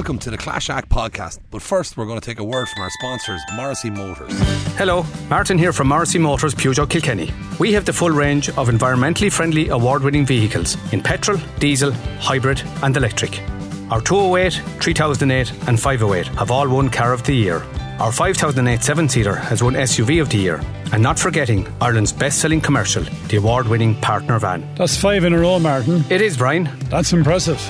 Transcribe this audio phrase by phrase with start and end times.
[0.00, 1.40] welcome to the Clash Act podcast.
[1.50, 4.32] But first, we're going to take a word from our sponsors, Morrissey Motors.
[4.78, 7.30] Hello, Martin here from Morrissey Motors, Peugeot Kilkenny.
[7.58, 12.62] We have the full range of environmentally friendly award winning vehicles in petrol, diesel, hybrid,
[12.82, 13.42] and electric.
[13.90, 17.62] Our 208, 3008, and 508 have all won Car of the Year.
[17.98, 20.62] Our 5008 seven seater has won SUV of the Year.
[20.94, 24.66] And not forgetting Ireland's best selling commercial, the award winning partner van.
[24.76, 26.02] That's five in a row, Martin.
[26.08, 26.70] It is, Brian.
[26.88, 27.60] That's impressive.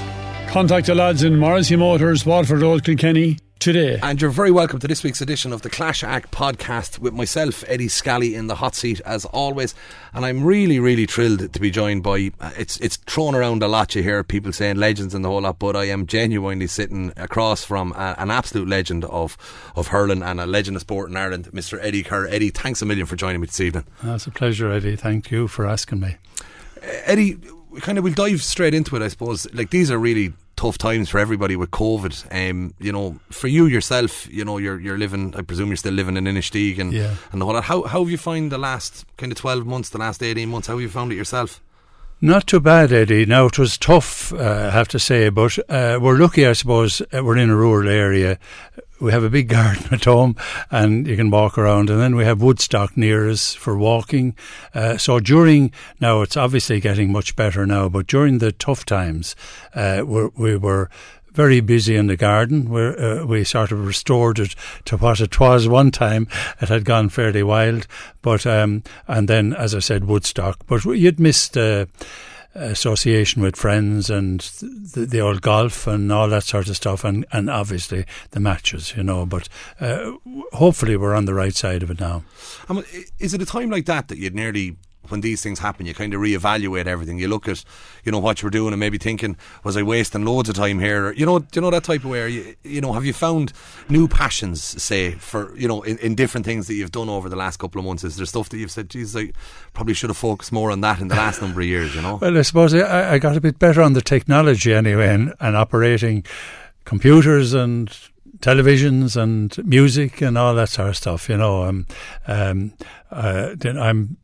[0.50, 4.00] Contact the lads in Morrissey Motors, Waterford Road, Kilkenny today.
[4.02, 7.62] And you're very welcome to this week's edition of the Clash Act podcast with myself,
[7.68, 9.76] Eddie Scally, in the hot seat as always.
[10.12, 12.32] And I'm really, really thrilled to be joined by.
[12.40, 13.94] Uh, it's it's thrown around a lot.
[13.94, 17.62] You hear people saying legends and the whole lot, but I am genuinely sitting across
[17.62, 19.36] from a, an absolute legend of
[19.76, 21.78] of hurling and a legend of sport in Ireland, Mr.
[21.80, 22.28] Eddie Keher.
[22.28, 23.84] Eddie, thanks a million for joining me this evening.
[24.02, 24.96] That's a pleasure, Eddie.
[24.96, 26.16] Thank you for asking me.
[26.82, 29.52] Uh, Eddie, we kind of we'll dive straight into it, I suppose.
[29.52, 32.50] Like these are really tough times for everybody with COVID.
[32.50, 35.34] Um, you know, for you yourself, you know, you're you're living.
[35.36, 37.16] I presume you're still living in Inistioge and yeah.
[37.32, 37.64] and the whole lot.
[37.64, 40.68] How how have you found the last kind of twelve months, the last eighteen months?
[40.68, 41.60] How have you found it yourself?
[42.22, 43.24] Not too bad, Eddie.
[43.24, 47.00] Now it was tough, uh, I have to say, but uh, we're lucky, I suppose.
[47.00, 48.38] Uh, we're in a rural area
[49.00, 50.36] we have a big garden at home
[50.70, 51.90] and you can walk around.
[51.90, 54.36] And then we have Woodstock near us for walking.
[54.74, 59.34] Uh, so during, now it's obviously getting much better now, but during the tough times,
[59.74, 60.90] uh, we were
[61.32, 62.68] very busy in the garden.
[62.68, 64.54] Where uh, we sort of restored it
[64.86, 66.28] to what it was one time.
[66.60, 67.86] It had gone fairly wild,
[68.22, 70.66] but um, and then, as I said, Woodstock.
[70.66, 71.56] But you'd missed.
[71.56, 71.86] Uh,
[72.54, 77.24] association with friends and the, the, old golf and all that sort of stuff, and,
[77.32, 79.24] and obviously the matches, you know.
[79.24, 80.12] But uh,
[80.52, 82.24] hopefully, we're on the right side of it now.
[82.68, 82.84] Um,
[83.18, 84.76] is it a time like that that you'd nearly
[85.10, 87.18] when these things happen, you kind of reevaluate everything.
[87.18, 87.64] You look at,
[88.04, 90.78] you know, what you were doing and maybe thinking, was I wasting loads of time
[90.78, 91.12] here?
[91.12, 92.28] You know, you know that type of way.
[92.28, 93.52] You, you know, have you found
[93.88, 97.36] new passions, say, for you know, in, in different things that you've done over the
[97.36, 98.04] last couple of months?
[98.04, 99.32] Is there stuff that you've said, Jesus, I
[99.72, 101.94] probably should have focused more on that in the last number of years?
[101.94, 102.16] You know.
[102.16, 105.56] Well, I suppose I, I got a bit better on the technology anyway, and, and
[105.56, 106.24] operating
[106.84, 107.90] computers and
[108.40, 111.28] televisions and music and all that sort of stuff.
[111.28, 111.86] You know, um,
[112.26, 112.72] um,
[113.10, 114.16] uh, I'm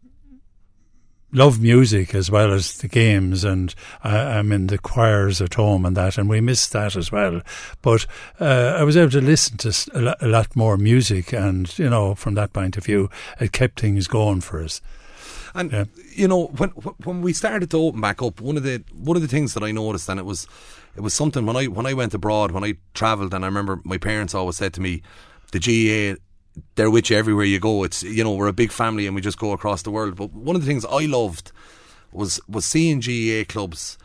[1.36, 5.84] love music as well as the games, and I, am in the choirs at home
[5.84, 7.42] and that, and we miss that as well.
[7.82, 8.06] But
[8.40, 12.34] uh, I was able to listen to a lot more music, and you know, from
[12.34, 14.80] that point of view, it kept things going for us.
[15.54, 15.84] And yeah.
[16.14, 19.22] you know, when when we started to open back up, one of the one of
[19.22, 20.48] the things that I noticed, and it was
[20.96, 23.80] it was something when I when I went abroad, when I travelled, and I remember
[23.84, 25.02] my parents always said to me,
[25.52, 26.20] the GAA
[26.74, 27.84] they're with you everywhere you go.
[27.84, 30.16] It's you know we're a big family and we just go across the world.
[30.16, 31.52] But one of the things I loved
[32.12, 33.98] was was seeing GAA clubs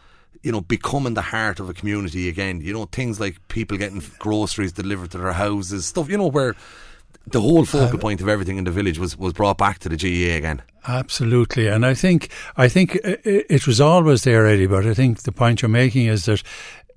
[0.44, 2.62] you know, becoming the heart of a community again.
[2.62, 6.56] You know, things like people getting groceries delivered to their houses, stuff, you know, where
[7.28, 9.90] the whole focal uh, point of everything in the village was, was brought back to
[9.90, 10.62] the GAA again.
[10.88, 11.68] Absolutely.
[11.68, 15.62] And I think, I think it was always there, Eddie, but I think the point
[15.62, 16.42] you're making is that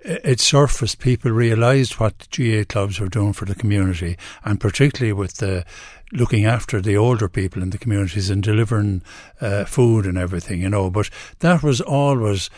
[0.05, 5.39] it surfaced, people realised what GAA clubs were doing for the community, and particularly with
[5.39, 5.65] the
[6.13, 9.03] looking after the older people in the communities and delivering
[9.41, 10.91] uh, food and everything, you know.
[10.91, 11.11] But
[11.41, 12.51] that was always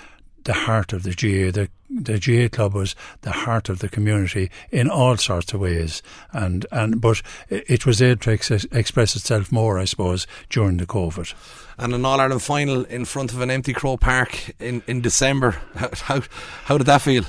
[0.44, 1.52] the heart of the GAA.
[1.52, 6.02] The, the GAA club was the heart of the community in all sorts of ways,
[6.32, 10.86] and and but it was able to ex- express itself more, I suppose, during the
[10.86, 11.32] COVID
[11.78, 15.52] and an All Ireland final in front of an empty Croke Park in, in December.
[15.74, 16.22] How, how,
[16.64, 17.24] how did that feel?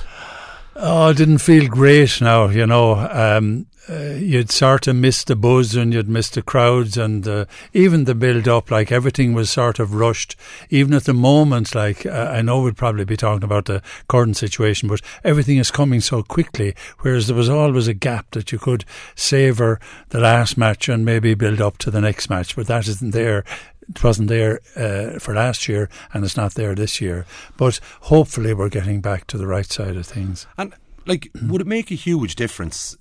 [0.76, 2.94] Oh, it didn't feel great now, you know.
[2.94, 7.46] Um, uh, you'd sort of miss the buzz and you'd miss the crowds and uh,
[7.72, 10.36] even the build up, like everything was sort of rushed.
[10.68, 14.36] Even at the moment, like uh, I know we'd probably be talking about the current
[14.36, 18.58] situation, but everything is coming so quickly, whereas there was always a gap that you
[18.58, 18.84] could
[19.14, 19.80] savour
[20.10, 23.44] the last match and maybe build up to the next match, but that isn't there
[23.88, 27.26] it wasn't there uh, for last year and it's not there this year.
[27.56, 30.46] But hopefully we're getting back to the right side of things.
[30.56, 30.74] And
[31.06, 32.96] like, would it make a huge difference?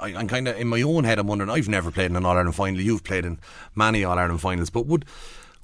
[0.00, 1.18] I, am kind of in my own head.
[1.18, 1.50] I'm wondering.
[1.50, 2.80] I've never played in an All Ireland final.
[2.80, 3.38] You've played in
[3.74, 5.04] many All Ireland finals, but would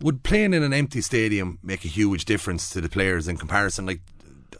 [0.00, 3.87] would playing in an empty stadium make a huge difference to the players in comparison?
[3.87, 4.00] Like,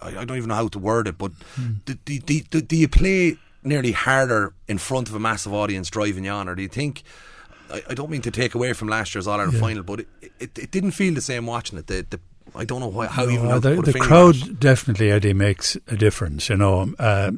[0.03, 1.85] I, I don't even know how to word it, but mm.
[1.85, 6.25] do, do, do, do you play nearly harder in front of a massive audience driving
[6.25, 7.05] you on, or do you think?
[7.71, 9.61] I, I don't mean to take away from last year's All Ireland yeah.
[9.61, 10.09] final, but it,
[10.41, 11.87] it, it, didn't feel the same watching it.
[11.87, 12.21] The, the,
[12.55, 16.49] I don't know why, how no, even the, the crowd definitely Eddie makes a difference.
[16.49, 17.33] You know, uh,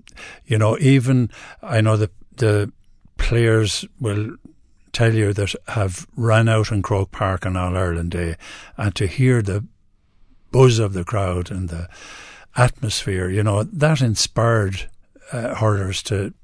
[0.47, 1.31] you know, even
[1.63, 2.73] I know the the
[3.19, 4.37] players will
[4.93, 8.37] tell you that have run out in Croke Park on All Ireland Day,
[8.77, 9.65] and to hear the
[10.51, 11.89] buzz of the crowd and the
[12.57, 14.89] atmosphere, you know, that inspired
[15.33, 16.35] uh, hurlers to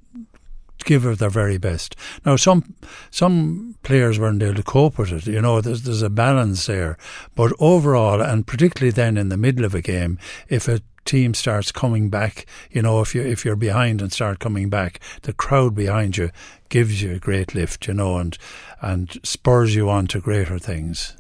[0.85, 1.97] give it their very best.
[2.25, 2.75] Now, some
[3.11, 5.27] some players weren't able to cope with it.
[5.27, 6.97] You know, there's there's a balance there,
[7.35, 10.19] but overall, and particularly then in the middle of a game,
[10.49, 14.39] if a team starts coming back, you know, if you if you're behind and start
[14.39, 16.31] coming back, the crowd behind you
[16.69, 18.37] gives you a great lift, you know, and
[18.81, 21.17] and spurs you on to greater things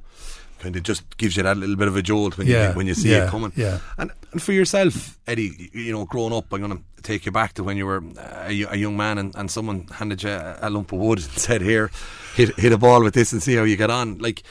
[0.59, 2.87] kind of just gives you that little bit of a jolt when yeah, you when
[2.87, 3.53] you see yeah, it coming.
[3.57, 3.79] Yeah.
[3.99, 7.55] And and for yourself, Eddie, you know, growing up, I'm going to take you back
[7.55, 10.59] to when you were uh, a, a young man and, and someone handed you a,
[10.63, 11.91] a, lump of wood and said, "Here,
[12.35, 14.43] hit hit a ball with this and see how you get on." Like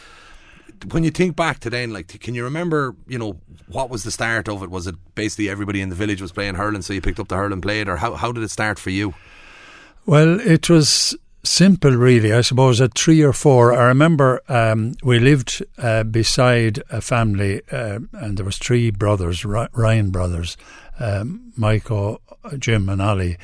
[0.91, 4.11] when you think back to then, like, can you remember, you know, what was the
[4.11, 4.69] start of it?
[4.69, 7.35] Was it basically everybody in the village was playing hurling, so you picked up the
[7.35, 9.13] hurling blade, or how how did it start for you?
[10.05, 12.33] Well, it was simple, really.
[12.33, 17.61] I suppose at three or four, I remember um, we lived uh, beside a family,
[17.71, 20.57] uh, and there was three brothers, Ryan brothers,
[20.99, 22.21] um, Michael,
[22.57, 23.37] Jim, and Ollie,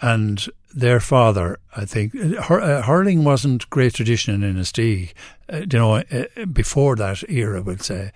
[0.00, 1.58] and their father.
[1.76, 5.12] I think uh, hurling wasn't great tradition in Inistioge,
[5.52, 8.12] uh, you know, uh, before that era, we'll say,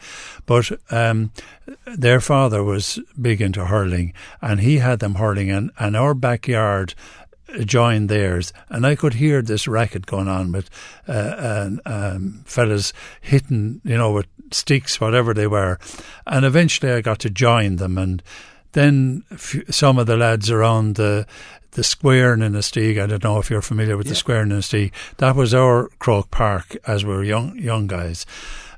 [0.47, 1.33] but um,
[1.87, 6.95] their father was big into hurling, and he had them hurling, and, and our backyard
[7.65, 10.71] joined theirs, and I could hear this racket going on with
[11.09, 15.79] uh, um, fellas hitting, you know, with sticks, whatever they were,
[16.27, 18.23] and eventually I got to join them, and
[18.73, 19.25] then
[19.71, 21.27] some of the lads around the
[21.73, 23.01] the square in Inistioge.
[23.01, 24.11] I don't know if you're familiar with yeah.
[24.13, 24.93] the square in Inistioge.
[25.19, 28.27] That was our Croke Park as we were young young guys.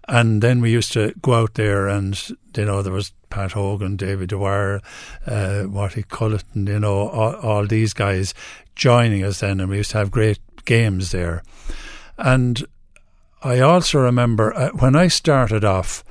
[0.09, 2.17] And then we used to go out there and,
[2.57, 4.81] you know, there was Pat Hogan, David Dwyer,
[5.27, 8.33] uh, Marty Culleton, you know, all, all, these guys
[8.77, 11.43] joining us then, and we used to have great games there.
[12.19, 12.65] And
[13.43, 16.05] I also remember uh, when I started off,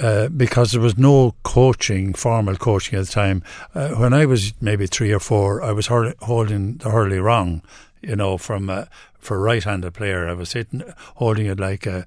[0.00, 3.44] uh, because there was no coaching, formal coaching at the time.
[3.74, 7.62] Uh, when I was maybe three or four, I was holding the hurley wrong,
[8.02, 8.86] you know, from uh,
[9.20, 10.28] for right-handed player.
[10.28, 10.82] I was hitting,
[11.16, 12.06] holding it like a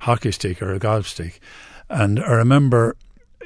[0.00, 1.40] hockey stick or a golf stick.
[1.88, 2.96] And I remember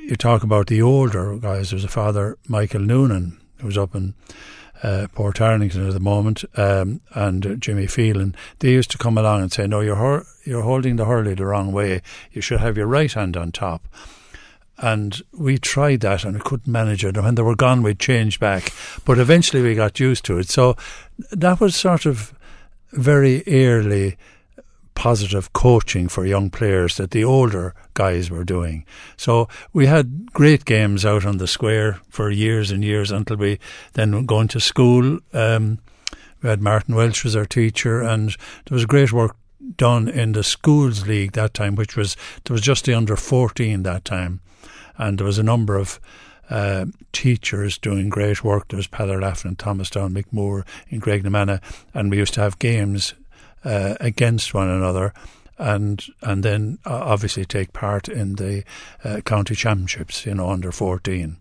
[0.01, 1.71] you talk about the older guys.
[1.71, 4.15] There's a father, Michael Noonan, who's up in
[4.83, 9.43] uh, Portarlington at the moment, um, and uh, Jimmy Phelan, they used to come along
[9.43, 12.01] and say, "No, you're hur- you're holding the hurley the wrong way.
[12.33, 13.87] You should have your right hand on top."
[14.79, 17.15] And we tried that and we couldn't manage it.
[17.15, 18.73] And when they were gone, we'd change back.
[19.05, 20.49] But eventually we got used to it.
[20.49, 20.75] So
[21.31, 22.33] that was sort of
[22.93, 24.17] very early
[25.01, 28.85] positive coaching for young players that the older guys were doing.
[29.17, 33.59] So we had great games out on the square for years and years until we
[33.95, 35.21] then going to school.
[35.33, 35.79] Um,
[36.43, 38.29] we had Martin Welsh as our teacher, and
[38.67, 39.37] there was great work
[39.75, 42.15] done in the schools league that time, which was
[42.45, 44.41] there was just the under fourteen that time,
[44.99, 45.99] and there was a number of.
[46.51, 48.67] Uh, teachers doing great work.
[48.67, 51.63] There was Peller Laughlin, Thomas Down, McMoore Moore in Graiguenamanagh,
[51.95, 53.15] and we used to have games
[53.65, 55.13] uh, against one another
[55.61, 58.65] and and then uh, obviously take part in the
[59.05, 61.37] uh, county championships, you know, under 14.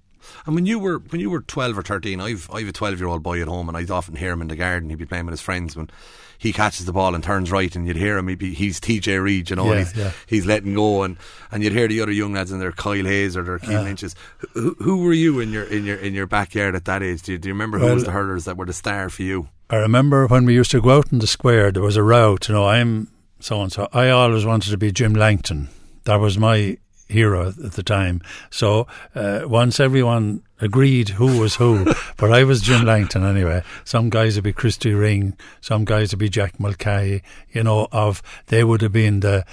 [0.46, 3.08] And when you were when you were twelve or thirteen, I've I've a twelve year
[3.08, 4.90] old boy at home, and I'd often hear him in the garden.
[4.90, 5.90] He'd be playing with his friends when
[6.38, 8.28] he catches the ball and turns right, and you'd hear him.
[8.28, 10.12] He'd be, he's TJ Reid, you know, yeah, he's, yeah.
[10.28, 11.18] he's letting go, and,
[11.52, 13.84] and you'd hear the other young lads in there, Kyle Hayes or their Keane uh,
[13.84, 14.16] Lynches.
[14.54, 17.24] Who, who were you in your in your in your backyard at that age?
[17.24, 19.50] Do you, do you remember who was the hurlers that were the star for you?
[19.70, 22.50] I remember when we used to go out in the square, there was a route.
[22.50, 23.88] You know, I'm so and so.
[23.94, 25.70] I always wanted to be Jim Langton.
[26.06, 28.22] That was my hero at the time.
[28.50, 31.86] So uh, once everyone agreed who was who,
[32.18, 33.62] but I was Jim Langton anyway.
[33.84, 37.22] Some guys would be Christy Ring, some guys would be Jack Mulcahy.
[37.52, 39.46] You know, of they would have been the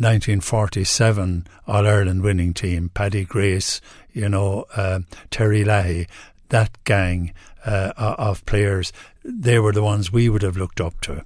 [0.00, 2.88] 1947 All Ireland winning team.
[2.94, 5.00] Paddy Grace, you know, uh,
[5.30, 6.06] Terry Leahy,
[6.50, 7.32] that gang
[7.64, 8.92] uh, of players.
[9.24, 11.24] They were the ones we would have looked up to.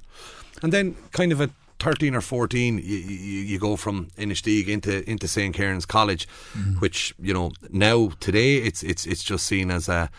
[0.62, 1.50] And then, kind of at
[1.80, 6.80] 13 or 14, you, you, you go from Inistioge into into St Kieran's College, mm.
[6.80, 10.10] which you know now today it's it's it's just seen as a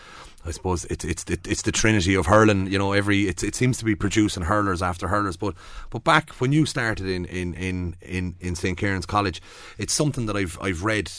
[0.45, 2.67] I suppose it's it's it's the trinity of hurling.
[2.67, 5.37] You know, every it it seems to be producing hurlers after hurlers.
[5.37, 5.55] But
[5.89, 9.41] but back when you started in in in in, in St Kieran's College,
[9.77, 11.11] it's something that I've I've read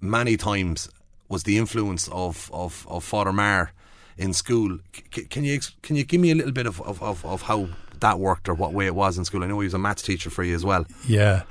[0.00, 0.88] many times
[1.28, 3.72] was the influence of of of Father Maher
[4.16, 4.78] in school.
[5.14, 7.68] C- can you can you give me a little bit of, of, of, of how
[8.00, 9.42] that worked or what way it was in school?
[9.42, 10.86] I know he was a maths teacher for you as well.
[11.06, 11.42] Yeah.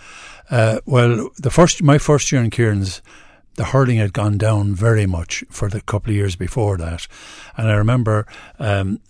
[0.50, 3.02] Uh, well, the first my first year in Kieran's,
[3.56, 7.08] the hurling had gone down very much for the couple of years before that,
[7.58, 8.26] and I remember
[8.60, 9.02] um,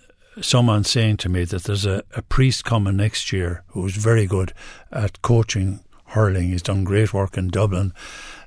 [0.41, 4.53] someone saying to me that there's a, a priest coming next year who's very good
[4.91, 6.49] at coaching hurling.
[6.49, 7.93] He's done great work in Dublin.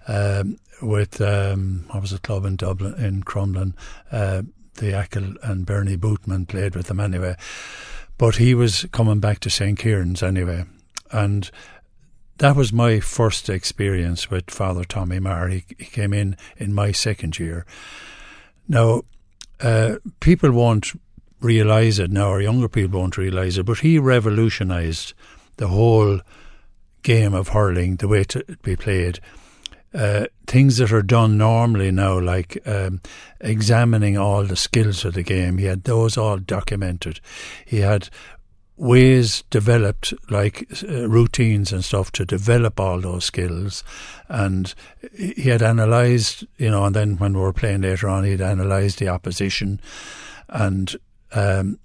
[0.09, 3.75] Um, with um, what was a club in Dublin in Crumlin,
[4.11, 4.43] uh,
[4.75, 7.37] the Achill and Bernie Bootman played with them anyway.
[8.17, 9.79] But he was coming back to St.
[9.79, 10.65] Kieran's anyway.
[11.13, 11.51] And
[12.39, 15.49] that was my first experience with Father Tommy Maher.
[15.49, 17.67] He, he came in in my second year.
[18.69, 19.03] Now,
[19.61, 20.93] uh, people won't
[21.41, 25.15] realise it now, or younger people won't realise it, but he revolutionised
[25.57, 26.21] the whole
[27.03, 29.21] game of hurling, the way to be played.
[29.93, 33.01] Uh, things that are done normally now, like um,
[33.41, 37.21] examining all the skills of the game, he had those all documented.
[37.65, 38.09] He had
[38.81, 43.85] ways developed, like uh, routines and stuff, to develop all those skills.
[44.29, 44.75] And
[45.13, 48.99] he had analysed, you know, and then when we were playing later on, he'd analysed
[48.99, 49.81] the opposition
[50.49, 50.97] and,
[51.33, 51.79] um,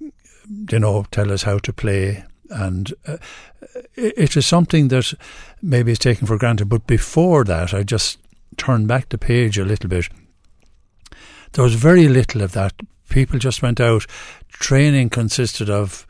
[0.70, 3.18] you know, tell us how to play and uh,
[3.96, 5.14] it is something that
[5.62, 6.70] maybe is taken for granted.
[6.70, 8.20] But before that, I just
[8.58, 10.10] turned back the page a little bit.
[11.54, 12.74] There was very little of that.
[13.10, 14.06] People just went out.
[14.50, 16.08] Training consisted of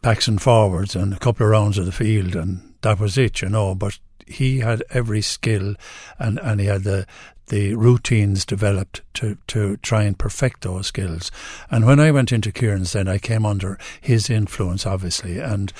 [0.00, 3.42] backs and forwards and a couple of rounds of the field, and that was it,
[3.42, 3.74] you know.
[3.74, 5.74] But he had every skill,
[6.18, 7.06] and, and he had the
[7.48, 11.30] the routines developed to, to try and perfect those skills.
[11.70, 15.72] And when I went into Kieran's, then I came under his influence, obviously, and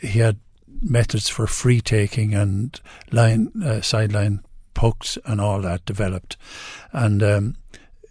[0.00, 0.38] he had
[0.80, 2.80] methods for free taking and
[3.10, 4.42] line uh, sideline
[4.74, 6.36] pokes and all that developed,
[6.92, 7.56] and um,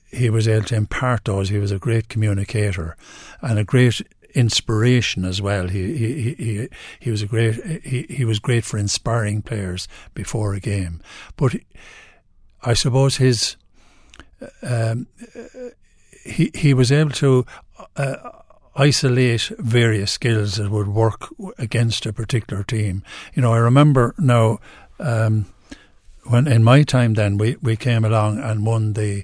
[0.09, 1.49] he was able to impart those.
[1.49, 2.95] He was a great communicator
[3.41, 4.01] and a great
[4.33, 5.67] inspiration as well.
[5.67, 6.67] He he he
[6.99, 11.01] he was a great he he was great for inspiring players before a game,
[11.35, 11.55] but.
[12.63, 13.55] I suppose his
[14.61, 15.07] um,
[16.23, 17.45] he he was able to
[17.95, 18.15] uh,
[18.75, 21.27] isolate various skills that would work
[21.57, 23.03] against a particular team.
[23.33, 24.59] You know, I remember now
[24.99, 25.47] um,
[26.25, 29.23] when in my time then we, we came along and won the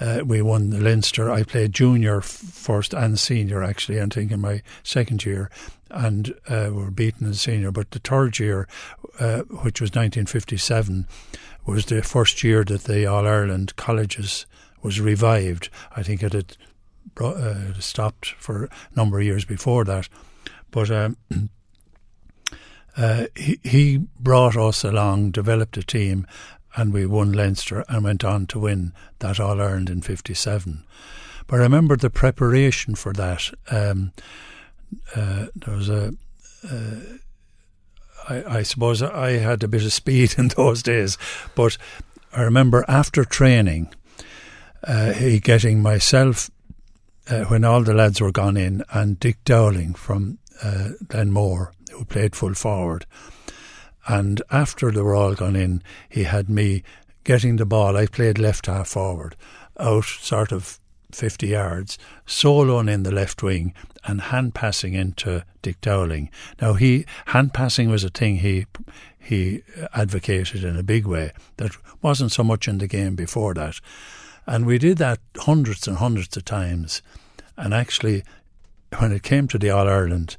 [0.00, 1.28] uh, we won the Leinster.
[1.28, 4.00] I played junior first and senior actually.
[4.00, 5.50] I think in my second year,
[5.90, 7.72] and uh, we were beaten as senior.
[7.72, 8.68] But the third year,
[9.18, 11.06] uh, which was 1957
[11.72, 14.46] was the first year that the All Ireland colleges
[14.82, 15.68] was revived.
[15.96, 16.56] I think it had
[17.20, 20.08] uh, stopped for a number of years before that,
[20.70, 20.90] but.
[20.90, 21.16] Um,
[22.96, 26.26] uh, he, he brought us along, developed a team,
[26.76, 30.84] and we won Leinster and went on to win that All Ireland in '57.
[31.46, 33.50] But I remember the preparation for that.
[33.70, 34.12] Um,
[35.14, 36.14] uh, there was a
[36.70, 36.96] uh,
[38.28, 41.18] I, I suppose I had a bit of speed in those days,
[41.54, 41.76] but
[42.32, 43.92] I remember after training,
[44.84, 46.50] uh, he getting myself
[47.28, 52.04] uh, when all the lads were gone in, and Dick Dowling from uh, Glenmore, who
[52.04, 53.06] played full forward.
[54.06, 56.82] And after they were all gone in, he had me
[57.24, 57.96] getting the ball.
[57.96, 59.36] I played left half forward,
[59.78, 60.78] out sort of
[61.12, 63.74] 50 yards, soloing in the left wing
[64.04, 66.30] and hand passing into Dick Dowling.
[66.60, 68.66] Now, he hand passing was a thing he
[69.18, 69.62] he
[69.92, 73.78] advocated in a big way that wasn't so much in the game before that.
[74.46, 77.02] And we did that hundreds and hundreds of times.
[77.54, 78.22] And actually,
[78.96, 80.38] when it came to the All Ireland,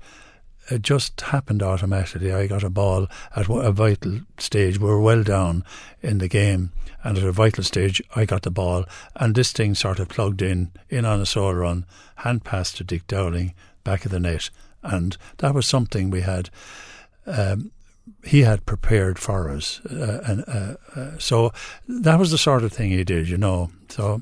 [0.70, 2.32] it just happened automatically.
[2.32, 4.80] I got a ball at a vital stage.
[4.80, 5.64] We were well down
[6.02, 6.72] in the game,
[7.04, 8.86] and at a vital stage, I got the ball,
[9.16, 11.86] and this thing sort of plugged in, in on a sole run,
[12.18, 14.50] hand pass to Dick Dowling, back of the net,
[14.84, 16.50] and that was something we had.
[17.26, 17.72] Um,
[18.24, 21.52] he had prepared for us, uh, and uh, uh, so
[21.88, 23.70] that was the sort of thing he did, you know.
[23.88, 24.22] So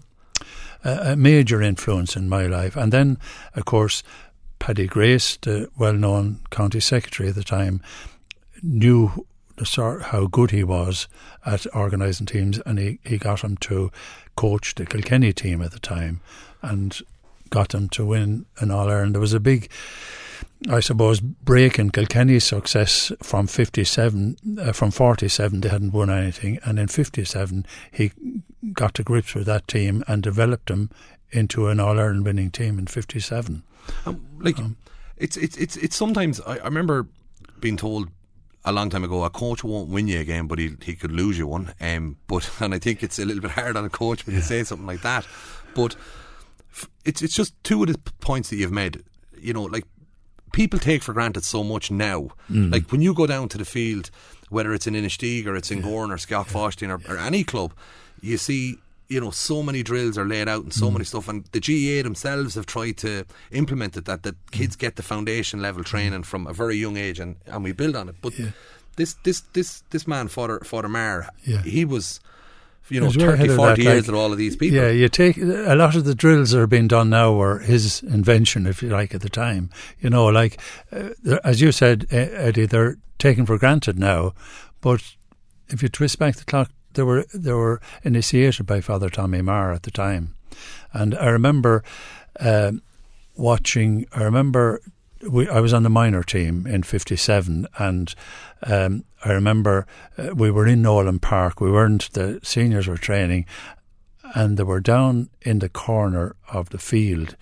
[0.83, 3.17] a major influence in my life, and then,
[3.55, 4.03] of course,
[4.59, 7.81] Paddy Grace, the well-known county secretary at the time,
[8.61, 9.25] knew
[10.03, 11.07] how good he was
[11.45, 13.91] at organising teams, and he, he got him to
[14.35, 16.21] coach the Kilkenny team at the time,
[16.61, 16.99] and
[17.49, 19.15] got them to win an All Ireland.
[19.15, 19.71] There was a big,
[20.69, 26.59] I suppose, break in Kilkenny's success from 57, uh, from 47, they hadn't won anything,
[26.63, 28.11] and in 57, he
[28.73, 30.91] got to grips with that team and developed them
[31.31, 33.63] into an All Ireland winning team in 57.
[34.05, 34.77] Um, like, um,
[35.17, 37.07] it's, it's, it's, it's sometimes, I, I remember
[37.59, 38.09] being told
[38.67, 41.11] a long time ago, a coach won't win you a game, but he he could
[41.11, 41.73] lose you one.
[41.79, 44.39] Um, but and I think it's a little bit hard on a coach when yeah.
[44.39, 45.25] you say something like that.
[45.73, 45.95] But
[47.05, 49.03] it's it's just two of the points that you've made.
[49.39, 49.85] You know, like
[50.51, 52.29] people take for granted so much now.
[52.51, 52.71] Mm.
[52.71, 54.11] Like when you go down to the field,
[54.49, 55.85] whether it's in Inistioge or it's in yeah.
[55.85, 56.89] Gowran or Scott yeah.
[56.89, 57.73] or, or, any club,
[58.21, 58.77] you see,
[59.07, 60.93] you know, so many drills are laid out and so mm.
[60.93, 61.27] many stuff.
[61.27, 64.79] And the GAA themselves have tried to implement it that that kids mm.
[64.79, 68.09] get the foundation level training from a very young age, and, and we build on
[68.09, 68.15] it.
[68.21, 68.51] But yeah.
[68.97, 71.29] this this this this man, Father Father Maher,
[71.63, 72.19] he was
[72.89, 74.77] you know He 30, 40 that, years like- with all of these people.
[74.77, 78.03] Yeah, you take a lot of the drills that are being done now were his
[78.03, 79.69] invention, if you like, at the time.
[79.99, 80.59] You know, like
[80.91, 81.09] uh,
[81.43, 84.33] as you said, Eddie, they're taken for granted now.
[84.81, 85.01] But
[85.69, 89.71] if you twist back the clock, they were they were initiated by Father Tommy Maher
[89.71, 90.35] at the time,
[90.93, 91.83] and I remember
[92.39, 92.81] um,
[93.35, 94.07] watching.
[94.13, 94.81] I remember
[95.27, 98.15] we, I was on the minor team in '57, and
[98.63, 101.61] um, I remember uh, we were in Nolan Park.
[101.61, 103.45] We weren't the seniors were training,
[104.35, 107.35] and they were down in the corner of the field.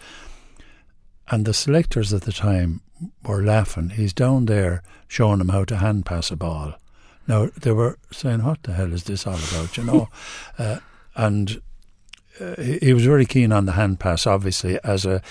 [1.27, 2.81] And the selectors at the time
[3.23, 3.89] were laughing.
[3.89, 6.75] He's down there showing them how to hand pass a ball.
[7.27, 10.09] Now they were saying, "What the hell is this all about?" You know,
[10.59, 10.79] uh,
[11.15, 11.61] and
[12.39, 15.21] uh, he, he was very keen on the hand pass, obviously as a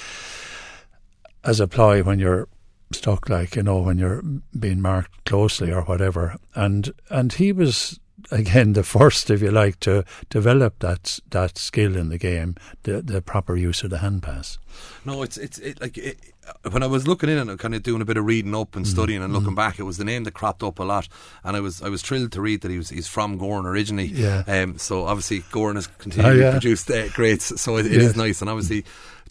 [1.44, 2.48] as a ploy when you're
[2.92, 4.22] stuck, like you know, when you're
[4.58, 6.36] being marked closely or whatever.
[6.54, 8.00] And and he was
[8.30, 12.54] again the first, if you like, to develop that that skill in the game,
[12.84, 14.58] the the proper use of the hand pass.
[15.04, 16.18] No, it's it's it, like it,
[16.70, 18.86] when I was looking in and kind of doing a bit of reading up and
[18.86, 21.08] studying and looking back, it was the name that cropped up a lot,
[21.44, 24.06] and I was I was thrilled to read that he was he's from Gowran originally.
[24.06, 24.42] Yeah.
[24.46, 24.78] Um.
[24.78, 26.44] So obviously Gowran has continued Oh, yeah.
[26.46, 28.02] to produce uh, greats, so it, it Yes.
[28.02, 28.84] is nice, and obviously.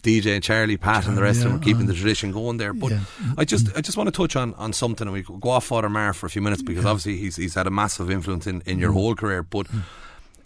[0.04, 2.58] DJ and Charlie, Pat, and the rest of them are keeping uh, the tradition going
[2.58, 2.72] there.
[2.72, 3.00] But yeah.
[3.36, 5.88] I just, I just want to touch on, on something, and we go off Father
[5.88, 8.78] Maher for a few minutes because obviously he's he's had a massive influence in, in
[8.78, 8.94] your Mm.
[8.94, 9.42] whole career.
[9.42, 9.66] But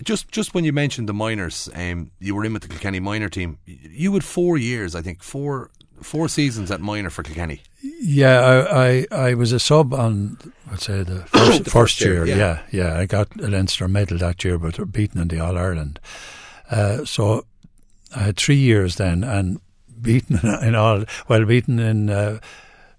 [0.03, 3.29] just just when you mentioned the minors, um, you were in with the Kilkenny minor
[3.29, 3.59] team.
[3.67, 7.61] You had four years, I think, four four seasons at minor for Kilkenny.
[8.01, 10.37] Yeah, I, I, I was a sub on,
[10.71, 12.25] I'd say, the first, The first year.
[12.27, 12.61] year, yeah.
[12.71, 15.99] yeah, I got a Leinster medal that year, but beaten in the All Ireland.
[16.71, 17.45] Uh, so
[18.15, 19.61] I had three years then, and
[20.01, 22.11] beaten in all, well, beaten in.
[22.11, 22.39] Uh,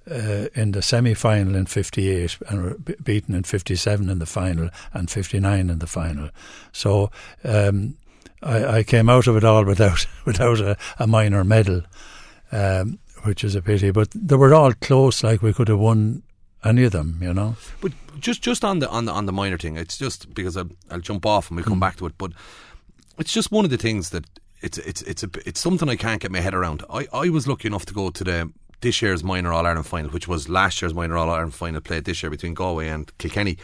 [0.10, 5.08] uh, in the semi-final in '58, and were beaten in '57 in the final, and
[5.12, 6.30] '59 in the final.
[6.72, 7.12] So
[7.44, 7.96] um,
[8.42, 11.84] I, I came out of it all without without a, a minor medal,
[12.52, 13.92] um, which is a pity.
[13.92, 16.24] But they were all close; like we could have won
[16.64, 17.56] any of them, you know.
[17.80, 20.72] But just just on the on the on the minor thing, it's just because I'll,
[20.90, 21.70] I'll jump off and we'll Mm.
[21.70, 22.18] come back to it.
[22.18, 22.32] But
[23.20, 24.26] it's just one of the things that
[24.62, 26.84] it's it's it's a, it's something I can't get my head around.
[26.90, 30.10] I, I was lucky enough to go to the this year's minor All Ireland final,
[30.12, 33.58] which was last year's minor All Ireland final played this year between Galway and Kilkenny,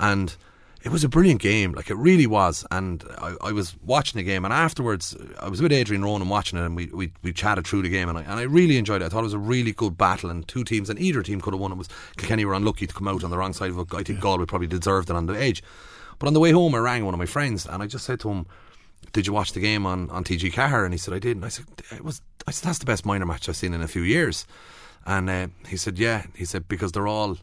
[0.00, 0.36] and
[0.82, 1.72] it was a brilliant game.
[1.72, 2.64] Like it really was.
[2.70, 6.58] And I, I was watching the game, and afterwards I was with Adrian Ronan watching
[6.58, 9.02] it, and we, we, we chatted through the game, and I, and I really enjoyed
[9.02, 9.06] it.
[9.06, 11.54] I thought it was a really good battle, and two teams, and either team could
[11.54, 11.72] have won.
[11.72, 13.94] It was Kilkenny were unlucky to come out on the wrong side of it.
[13.94, 15.62] I think Galway probably deserved it on the edge.
[16.18, 18.20] But on the way home, I rang one of my friends, and I just said
[18.20, 18.46] to him,
[19.12, 21.44] "Did you watch the game on, on TG Ceathair?" And he said, "I did." And
[21.44, 23.88] I said, "It was." I said, "That's the best minor match I've seen in a
[23.88, 24.46] few years."
[25.04, 27.38] And uh, he said, "Yeah." He said because they're all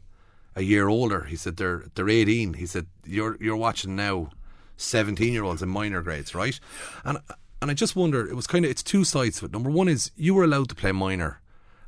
[0.55, 1.23] a year older.
[1.23, 2.53] He said they're they're 18.
[2.53, 4.29] He said you're you're watching now
[4.77, 6.59] 17 year olds in minor grades, right?
[7.03, 7.17] And
[7.61, 9.51] and I just wonder it was kind of it's two sides to it.
[9.51, 11.41] Number one is you were allowed to play minor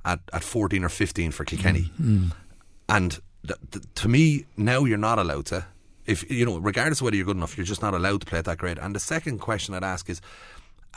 [0.03, 1.91] at, at 14 or 15 for Kilkenny,
[2.87, 5.65] and th- th- to me now you're not allowed to.
[6.05, 8.39] If you know, regardless of whether you're good enough, you're just not allowed to play
[8.39, 8.79] at that grade.
[8.79, 10.21] And the second question I'd ask is.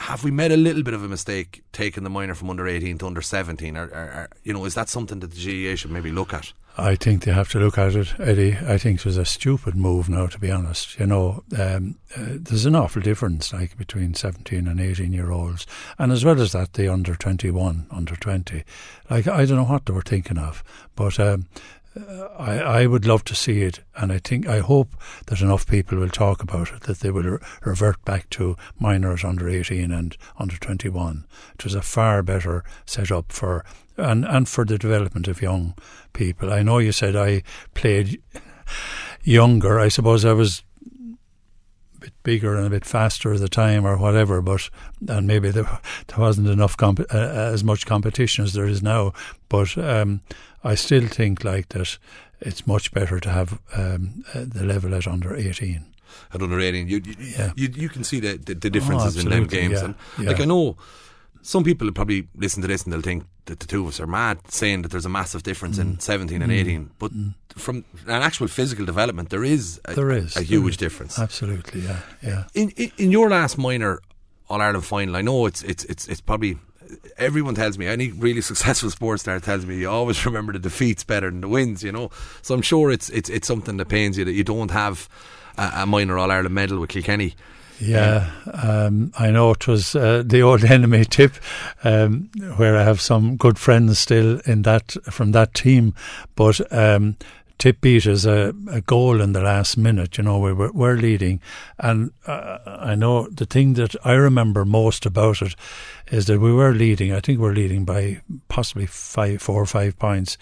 [0.03, 2.99] Have we made a little bit of a mistake taking the minor from under 18
[2.99, 3.77] to under 17?
[3.77, 6.53] Or, or, or you know, is that something that the GAA should maybe look at?
[6.81, 8.57] I think they have to look at it, Eddie.
[8.57, 10.97] I think it was a stupid move now, to be honest.
[11.01, 15.66] You know, um, uh, there's an awful difference, like between 17 and 18 year olds,
[15.99, 18.62] and as well as that, the under 21, under 20.
[19.11, 20.62] Like I don't know what they were thinking of,
[20.94, 21.49] but um,
[21.96, 24.94] I, I would love to see it, and I think I hope
[25.27, 29.24] that enough people will talk about it that they will re- revert back to minors
[29.24, 31.27] under 18 and under 21.
[31.55, 33.64] It was a far better setup for
[33.96, 35.74] and and for the development of young
[36.12, 36.53] people.
[36.53, 37.42] I know you said I
[37.74, 38.22] played
[39.22, 39.81] younger.
[39.81, 40.62] I suppose I was
[41.96, 44.40] a bit bigger and a bit faster at the time, or whatever.
[44.40, 44.70] But
[45.09, 45.64] and maybe there,
[46.07, 49.12] there wasn't enough comp- uh, as much competition as there is now.
[49.48, 50.20] But um,
[50.64, 51.99] I still think like that.
[52.40, 55.85] It's much better to have um, uh, the level at under eighteen.
[56.33, 57.53] at under 18 you you, Yeah.
[57.57, 60.29] you you can see the the, the differences in them games yeah, and yeah.
[60.31, 60.77] like I know
[61.42, 64.01] some people will probably listen to this and they'll think that the two of us
[64.01, 65.83] are mad saying that there's a massive difference Mm.
[65.94, 67.11] in 17 and 18 but
[67.57, 70.77] from an actual physical development there is a, There is a huge is.
[70.79, 72.44] difference Absolutely, yeah, yeah.
[72.55, 73.99] in, in in your last minor
[74.49, 76.57] All Ireland final I know it's it's it's it's probably
[77.18, 81.04] everyone tells me any really successful sports star tells me you always remember the defeats
[81.04, 82.11] better than the wins you know
[82.42, 85.09] so I'm sure it's it's it's something that pains you that you don't have
[85.57, 87.35] a, a minor All Ireland medal with Kilkenny
[87.81, 91.35] Yeah, um, I know it was uh, the old enemy tip,
[91.85, 95.94] um, where I have some good friends still in that from that team.
[96.35, 97.16] But um,
[97.59, 100.16] Tip beat a, a, goal in the last minute.
[100.16, 101.40] You know, we were, were leading.
[101.79, 105.57] And uh, I know the thing that I remember most about it
[106.07, 107.12] is that we were leading.
[107.12, 110.38] I think we are leading by possibly five, four or five points.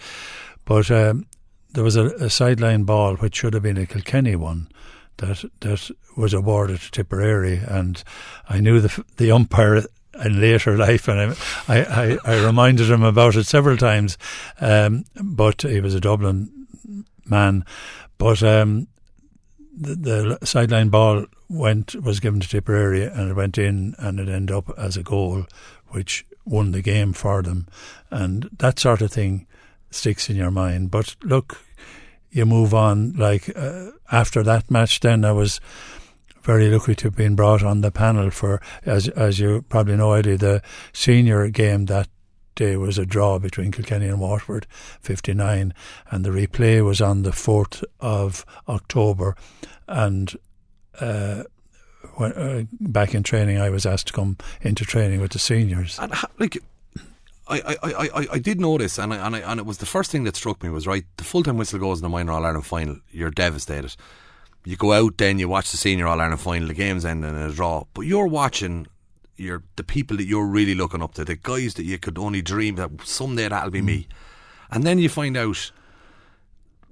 [0.63, 1.25] But um,
[1.73, 4.69] there was a, a sideline ball which should have been a Kilkenny one
[5.17, 8.03] that that was awarded to Tipperary, and
[8.47, 9.83] I knew the the umpire
[10.23, 11.35] in later life, and
[11.67, 14.17] I, I, I reminded him about it several times.
[14.59, 16.56] Um, but he was a Dublin
[17.29, 17.65] man.
[18.17, 18.87] But um,
[19.75, 24.27] the, the, sideline ball went was given to Tipperary, and it went in, and it
[24.27, 25.45] ended up as a goal,
[25.89, 27.67] which won the game for them,
[28.09, 29.45] and that sort of thing
[29.91, 30.91] sticks in your mind.
[30.91, 31.61] But look,
[32.31, 33.13] you move on.
[33.13, 35.59] Like uh, after that match, then I was
[36.41, 40.13] very lucky to have been brought on the panel for, as as you probably know,
[40.13, 40.61] Eddie, the
[40.93, 42.07] senior game that
[42.57, 44.67] day was a draw between Kilkenny and Waterford,
[45.01, 45.73] 59,
[46.11, 49.35] and the replay was on the 4th of October.
[49.87, 50.35] And
[50.99, 51.43] uh,
[52.15, 55.97] when, uh, back in training, I was asked to come into training with the seniors.
[55.99, 56.57] And like,
[57.47, 60.11] I, I, I, I did notice, and I, and I, and it was the first
[60.11, 61.05] thing that struck me was right.
[61.15, 62.97] The full time whistle goes in the minor All Ireland final.
[63.09, 63.95] You're devastated
[64.67, 67.37] you go out, then you watch the senior All Ireland final, the game's ending in
[67.37, 67.85] a draw.
[67.93, 68.87] But you're watching
[69.37, 72.41] your the people that you're really looking up to, the guys that you could only
[72.41, 73.85] dream that someday that'll be mm.
[73.85, 74.07] me.
[74.69, 75.71] And then you find out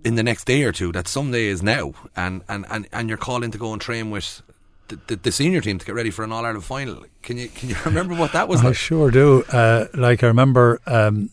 [0.04, 3.18] in the next day or two that someday is now, and, and, and, and you're
[3.18, 4.42] calling to go and train with
[4.88, 7.04] the, the, the, senior team to get ready for an All Ireland final.
[7.24, 8.76] Can you can you remember what that was I like?
[8.76, 9.44] sure do.
[9.52, 11.32] Uh, like I remember um,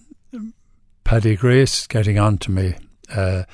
[1.05, 2.75] Paddy Grace getting on to me.
[3.14, 3.44] Uh,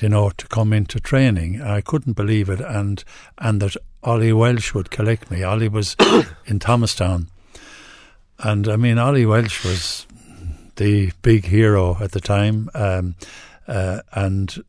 [0.00, 1.60] you know, to come into training.
[1.60, 3.02] I couldn't believe it, and
[3.38, 5.42] and that Ollie Walsh would collect me.
[5.42, 5.96] Ollie was
[6.46, 7.28] in Thomastown,
[8.38, 10.06] and I mean, Ollie Walsh was
[10.76, 13.16] the big hero at the time, um,
[13.66, 14.62] uh, and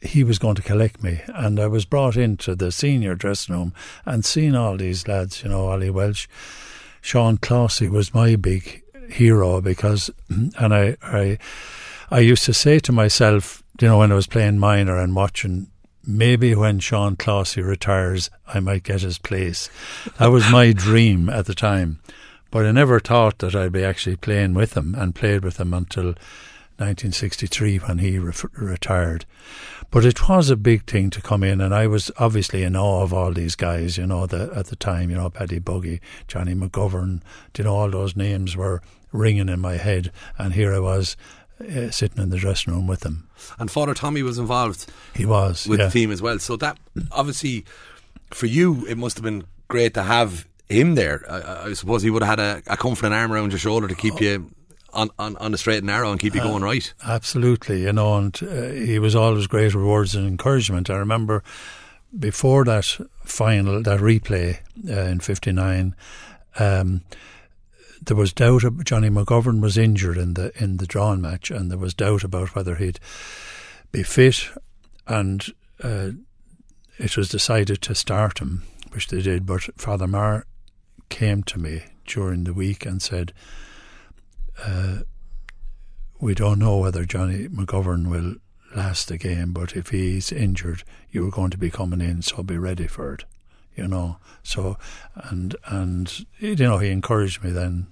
[0.00, 1.20] he was going to collect me.
[1.26, 5.50] And I was brought into the senior dressing room and seeing all these lads, you
[5.50, 6.28] know, Ollie Walsh,
[7.00, 11.38] Sean Clohessy was my big hero because, and I, I,
[12.10, 15.70] I used to say to myself, you know, when I was playing minor and watching
[16.08, 19.68] maybe when Sean Clohessy retires, I might get his place.
[20.18, 22.00] That was my dream at the time.
[22.50, 25.74] But I never thought that I'd be actually playing with him and played with him
[25.74, 26.14] until
[26.78, 29.26] 1963 when he re- retired.
[29.90, 33.02] But it was a big thing to come in, and I was obviously in awe
[33.02, 36.54] of all these guys, you know, the, at the time, you know, Paddy Buggy, Johnny
[36.54, 37.20] McGovern,
[37.56, 38.80] you know, all those names were
[39.12, 41.16] ringing in my head, and here I was
[41.60, 43.28] uh, sitting in the dressing room with them.
[43.58, 44.86] And Father Tommy was involved.
[45.14, 45.86] He was with yeah.
[45.86, 46.38] the team as well.
[46.38, 46.78] So that
[47.12, 47.64] obviously
[48.30, 51.24] for you, it must have been great to have him there.
[51.28, 53.94] I, I suppose he would have had a, a, comforting arm around your shoulder to
[53.94, 54.20] keep oh.
[54.20, 54.50] you.
[54.90, 56.94] On, on, on the straight and narrow and keep you uh, going right.
[57.06, 60.88] Absolutely, you know, and uh, he was always great rewards and encouragement.
[60.88, 61.42] I remember
[62.18, 65.94] before that final, that replay uh, in '59,
[66.58, 67.02] um,
[68.08, 68.62] there was doubt.
[68.84, 72.54] Johnny McGovern was injured in the in the drawn match, and there was doubt about
[72.54, 72.98] whether he'd
[73.92, 74.48] be fit.
[75.06, 75.46] And
[75.82, 76.12] uh,
[76.98, 79.44] it was decided to start him, which they did.
[79.44, 80.46] But Father Maher
[81.10, 83.34] came to me during the week and said,
[84.64, 85.00] uh,
[86.18, 88.36] "We don't know whether Johnny McGovern will
[88.74, 92.42] last the game, but if he's injured, you are going to be coming in, so
[92.42, 93.26] be ready for it."
[93.76, 94.78] You know, so
[95.14, 97.86] and and you know he encouraged me then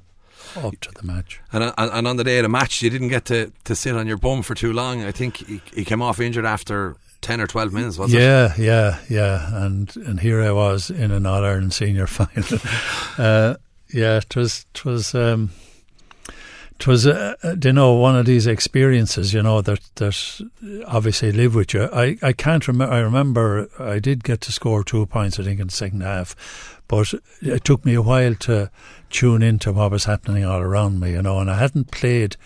[0.56, 1.40] up to the match.
[1.52, 3.94] And, and, and on the day of the match, you didn't get to, to sit
[3.94, 5.04] on your bum for too long.
[5.04, 8.58] I think he, he came off injured after ten or twelve minutes, was yeah, it?
[8.58, 9.64] Yeah, yeah, yeah.
[9.64, 12.60] And and here I was in an All Ireland senior final.
[13.18, 13.56] uh,
[13.92, 15.14] yeah, it was it was.
[15.14, 15.50] Um,
[16.78, 20.40] it was, uh, uh, you know, one of these experiences, you know, that that
[20.86, 21.88] obviously live with you.
[21.90, 22.92] I, I can't remember.
[22.92, 26.36] I remember I did get to score two points, I think, in the second half,
[26.86, 28.70] but it took me a while to
[29.10, 32.36] tune into what was happening all around me, you know, and I hadn't played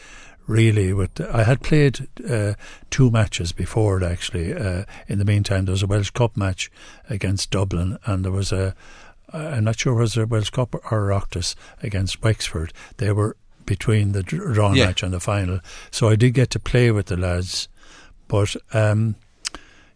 [0.47, 2.55] really with I had played uh,
[2.91, 6.73] two matches before it actually uh, in the meantime there was a Walsh Cup match
[7.09, 8.75] against Dublin and there was a
[9.33, 14.11] I'm not sure was it a Walsh Cup or Oireachtas against Wexford they were between
[14.11, 14.87] the draw yeah.
[14.87, 15.61] match and the final
[15.93, 17.69] so I did get to play with the lads
[18.27, 19.15] but um,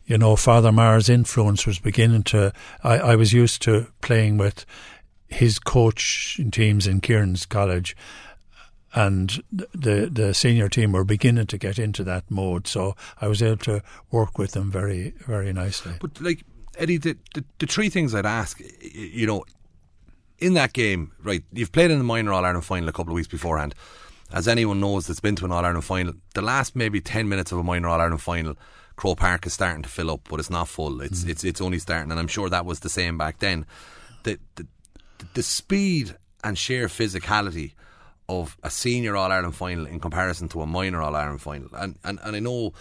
[0.06, 2.52] you know, Father Maher's influence was beginning to.
[2.82, 4.66] I, I was used to playing with
[5.34, 7.96] his coach teams in Kieran's College,
[8.94, 12.66] and the the senior team were beginning to get into that mode.
[12.66, 15.92] So I was able to work with them very very nicely.
[16.00, 16.44] But like
[16.78, 18.60] Eddie, the the, the three things I'd ask,
[18.92, 19.44] you know,
[20.38, 21.42] in that game, right?
[21.52, 23.74] You've played in the minor All Ireland final a couple of weeks beforehand.
[24.32, 27.52] As anyone knows that's been to an All Ireland final, the last maybe ten minutes
[27.52, 28.56] of a minor All Ireland final
[28.96, 31.00] Croke Park is starting to fill up, but it's not full.
[31.00, 31.30] It's mm.
[31.30, 33.66] it's it's only starting, and I'm sure that was the same back then.
[34.22, 34.66] The the,
[35.34, 37.72] the speed and sheer physicality
[38.28, 41.98] of a senior All Ireland final in comparison to a minor All Ireland final, and,
[42.04, 42.72] and and I know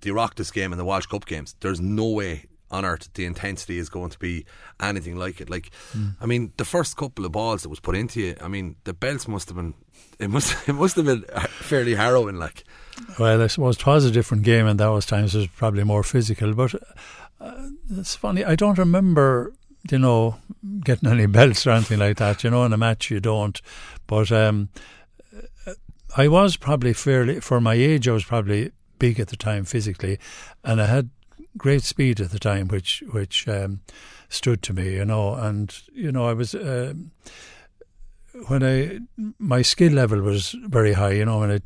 [0.00, 1.54] the Oireachtas game and the Walsh Cup games.
[1.60, 4.44] There's no way on earth the intensity is going to be
[4.80, 5.48] anything like it.
[5.48, 6.16] Like, mm.
[6.20, 8.92] I mean, the first couple of balls that was put into you, I mean, the
[8.92, 9.74] belts must have been
[10.18, 12.36] it must it must have been fairly harrowing.
[12.36, 12.64] Like,
[13.18, 15.84] well, I suppose it was a different game, and that was times it was probably
[15.84, 16.54] more physical.
[16.54, 16.74] But
[17.40, 19.52] uh, it's funny, I don't remember.
[19.90, 20.36] You know,
[20.84, 22.44] getting any belts or anything like that.
[22.44, 23.60] You know, in a match you don't.
[24.06, 24.68] But um,
[26.16, 30.18] I was probably fairly, for my age, I was probably big at the time physically,
[30.64, 31.10] and I had
[31.58, 33.80] great speed at the time, which which um,
[34.28, 35.34] stood to me, you know.
[35.34, 36.94] And you know, I was uh,
[38.48, 39.00] when I
[39.38, 41.60] my skill level was very high, you know, when I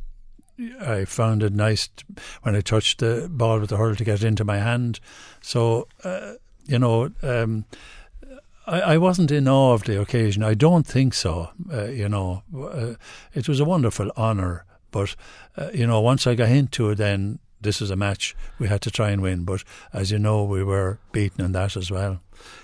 [0.85, 1.89] I found it nice
[2.41, 4.99] when I touched the ball with the hurl to get it into my hand.
[5.41, 6.33] So uh,
[6.65, 7.11] you know.
[7.23, 7.65] Um,
[8.67, 10.43] I, I wasn't in awe of the occasion.
[10.43, 11.49] I don't think so.
[11.71, 12.93] Uh, you know, uh,
[13.33, 14.65] it was a wonderful honour.
[14.91, 15.15] But
[15.57, 18.81] uh, you know, once I got into it, then this is a match we had
[18.81, 19.45] to try and win.
[19.45, 22.21] But as you know, we were beaten in that as well.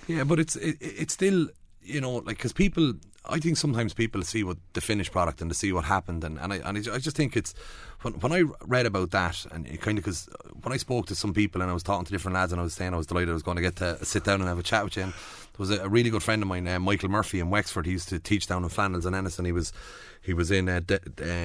[0.08, 1.48] Yeah, but it's it, it's still
[1.82, 2.94] you know like because people.
[3.30, 6.40] I think sometimes people see what the finished product and to see what happened, and,
[6.40, 7.54] and I and I just think it's
[8.02, 10.30] when when I read about that and it kind of because
[10.62, 12.64] when I spoke to some people and I was talking to different lads and I
[12.64, 14.60] was saying I was delighted I was going to get to sit down and have
[14.60, 14.98] a chat with.
[14.98, 17.86] And there was a, a really good friend of mine, uh, Michael Murphy in Wexford.
[17.86, 19.74] He used to teach down in Flannan's and Ennis, and he was
[20.22, 21.00] he was in uh, De,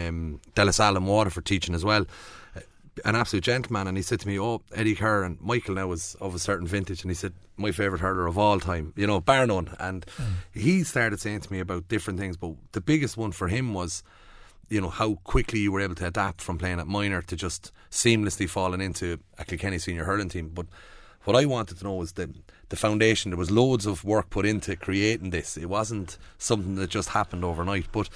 [0.09, 2.07] um, and Waterford teaching as well
[3.05, 6.15] an absolute gentleman, and he said to me, "Oh, Eddie Keher and Michael now was
[6.21, 9.21] of a certain vintage," and he said, "My favourite hurler of all time, you know,
[9.21, 10.33] bar none." And mm.
[10.53, 14.03] he started saying to me about different things, but the biggest one for him was,
[14.69, 17.73] you know, how quickly you were able to adapt from playing at minor to just
[17.91, 20.51] seamlessly falling into a Kilkenny senior hurling team.
[20.53, 20.67] But
[21.25, 22.35] what I wanted to know was the
[22.69, 23.31] the foundation.
[23.31, 25.57] There was loads of work put into creating this.
[25.57, 28.09] It wasn't something that just happened overnight, but.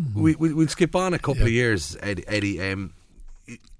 [0.00, 0.22] Mm-hmm.
[0.22, 2.22] We, we, will skip on a couple of years, Eddie.
[2.28, 2.92] Eddie um,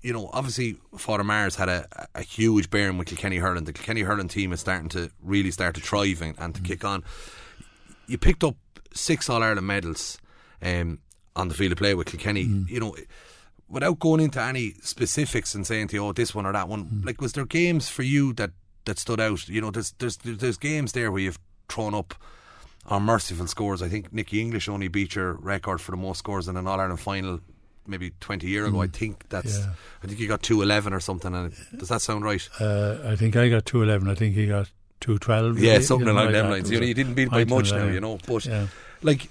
[0.00, 3.64] you know, obviously Father Maher's had a, a huge bearing with Kilkenny hurling.
[3.64, 6.64] The Kilkenny hurling team is starting to really start to thrive and, and to mm.
[6.64, 7.02] kick on.
[8.06, 8.56] You picked up
[8.94, 10.18] six All Ireland medals
[10.62, 11.00] um,
[11.34, 12.46] on the field of play with Kilkenny.
[12.46, 12.68] Mm.
[12.68, 12.96] You know,
[13.68, 16.84] without going into any specifics and saying to you, oh, this one or that one,
[16.84, 17.04] mm.
[17.04, 18.50] like, was there games for you that,
[18.84, 19.48] that stood out?
[19.48, 22.14] You know, there's, there's, there's games there where you've thrown up
[22.86, 23.82] on merciful scores.
[23.82, 26.80] I think Nicky English only beat your record for the most scores in an All
[26.80, 27.40] Ireland final
[27.88, 28.78] maybe 20 years ago.
[28.78, 28.84] Mm.
[28.84, 29.58] I think that's.
[29.58, 29.72] Yeah.
[30.02, 31.34] I think you got 211 or something.
[31.34, 32.48] And does that sound right?
[32.60, 34.08] Uh, I think I got 211.
[34.08, 34.70] I think he got
[35.00, 35.58] 212.
[35.58, 36.70] Yeah, something along them lines.
[36.70, 38.18] You, know, you didn't beat by much now, you know.
[38.26, 38.66] But yeah.
[39.02, 39.28] like,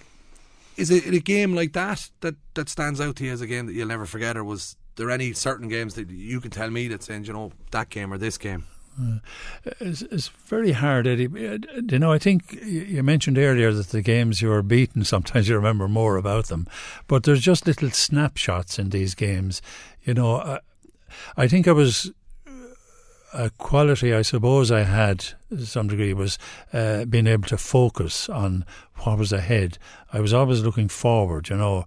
[0.76, 3.65] is it a game like that that that stands out to you as a game
[3.67, 6.88] that you'll never forget, or was there any certain games that you can tell me
[6.88, 8.65] that saying, you know, that game or this game?
[8.99, 9.19] Uh,
[9.79, 11.27] it's, it's, very hard, Eddie.
[11.27, 11.57] Uh,
[11.89, 15.55] you know, I think you mentioned earlier that the games you were beaten, sometimes you
[15.55, 16.67] remember more about them.
[17.07, 19.62] But there's just little snapshots in these games.
[20.03, 20.60] You know, I,
[21.36, 22.12] I think I was
[23.33, 26.39] a quality I suppose I had to some degree was
[26.71, 28.65] uh, being able to focus on
[28.99, 29.77] what was ahead.
[30.12, 31.86] I was always looking forward, you know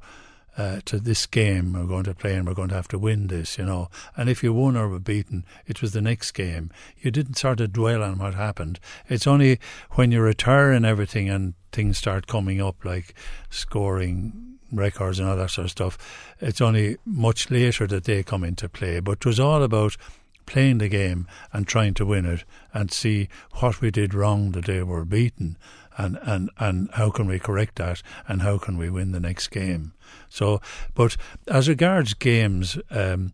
[0.60, 3.28] uh, to this game we're going to play and we're going to have to win
[3.28, 3.88] this, you know.
[4.14, 6.70] And if you won or were beaten, it was the next game.
[6.98, 8.78] You didn't sort of dwell on what happened.
[9.08, 9.58] It's only
[9.92, 13.14] when you retire and everything and things start coming up like
[13.48, 15.96] scoring records and all that sort of stuff,
[16.40, 19.00] it's only much later that they come into play.
[19.00, 19.96] But it was all about
[20.44, 22.44] playing the game and trying to win it
[22.74, 23.28] and see
[23.60, 25.56] what we did wrong the day we were beaten
[26.00, 29.48] and, and, and how can we correct that and how can we win the next
[29.48, 29.92] game.
[30.28, 30.60] So,
[30.94, 33.32] but as regards games, um,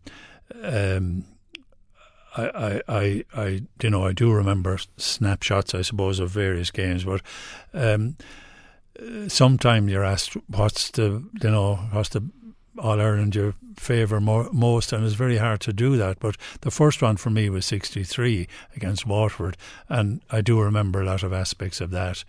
[0.61, 1.25] um,
[2.35, 7.21] I, I, I, you know, I do remember snapshots, I suppose, of various games, but
[7.73, 8.17] um,
[9.27, 12.29] sometimes you're asked what's the, you know, what's the
[12.77, 16.19] All Ireland you favour most, and it's very hard to do that.
[16.19, 21.05] But the first one for me was 63 against Waterford, and I do remember a
[21.05, 22.23] lot of aspects of that.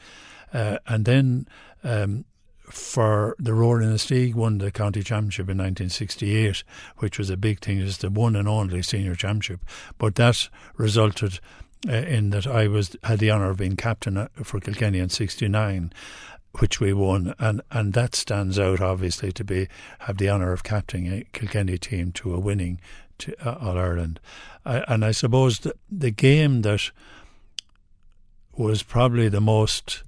[0.53, 1.47] Uh, and then
[1.85, 2.25] um,
[2.71, 6.65] for the Rower Inistioge won the county championship in 1968,
[6.99, 7.81] which was a big thing.
[7.81, 9.61] It's the one and only senior championship.
[9.97, 11.41] But that resulted
[11.89, 15.09] uh, in that I was had the honour of being captain uh, for Kilkenny in
[15.09, 15.93] '69,
[16.59, 19.69] which we won, and and that stands out obviously to be
[20.01, 22.81] have the honour of captaining a Kilkenny team to a winning
[23.19, 24.21] to uh, All Ireland,
[24.65, 26.91] I, and I suppose the, the game that
[28.57, 30.03] was probably the most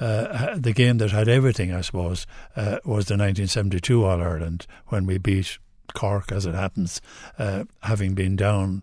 [0.00, 5.06] uh, the game that had everything, I suppose, uh, was the 1972 All Ireland when
[5.06, 5.58] we beat
[5.94, 7.00] Cork, as it happens,
[7.38, 8.82] uh, having been down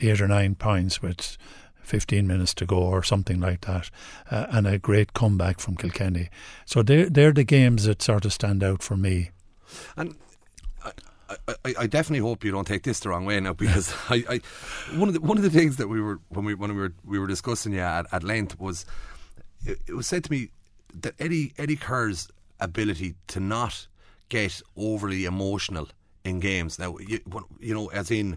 [0.00, 1.36] eight or nine points with
[1.82, 3.90] 15 minutes to go or something like that,
[4.30, 6.30] uh, and a great comeback from Kilkenny.
[6.64, 9.30] So they're, they're the games that sort of stand out for me.
[9.96, 10.16] And
[11.28, 14.24] I, I, I, definitely hope you don't take this the wrong way now because I,
[14.28, 14.40] I,
[14.96, 16.92] one of the one of the things that we were when we when we were
[17.04, 18.86] we were discussing yeah at, at length was
[19.64, 20.50] it, it was said to me
[20.94, 22.28] that Eddie Eddie Keher's
[22.60, 23.86] ability to not
[24.28, 25.88] get overly emotional
[26.24, 27.20] in games now you,
[27.60, 28.36] you know as in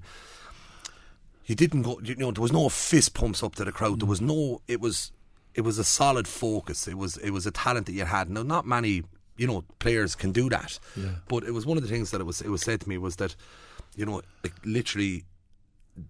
[1.43, 4.07] he didn't go you know there was no fist pumps up to the crowd there
[4.07, 5.11] was no it was
[5.55, 8.43] it was a solid focus it was it was a talent that you had now
[8.43, 9.03] not many
[9.39, 10.77] you know players can do that.
[10.95, 11.15] Yeah.
[11.27, 12.97] But it was one of the things that it was it was said to me
[12.97, 13.35] was that
[13.95, 15.23] you know like literally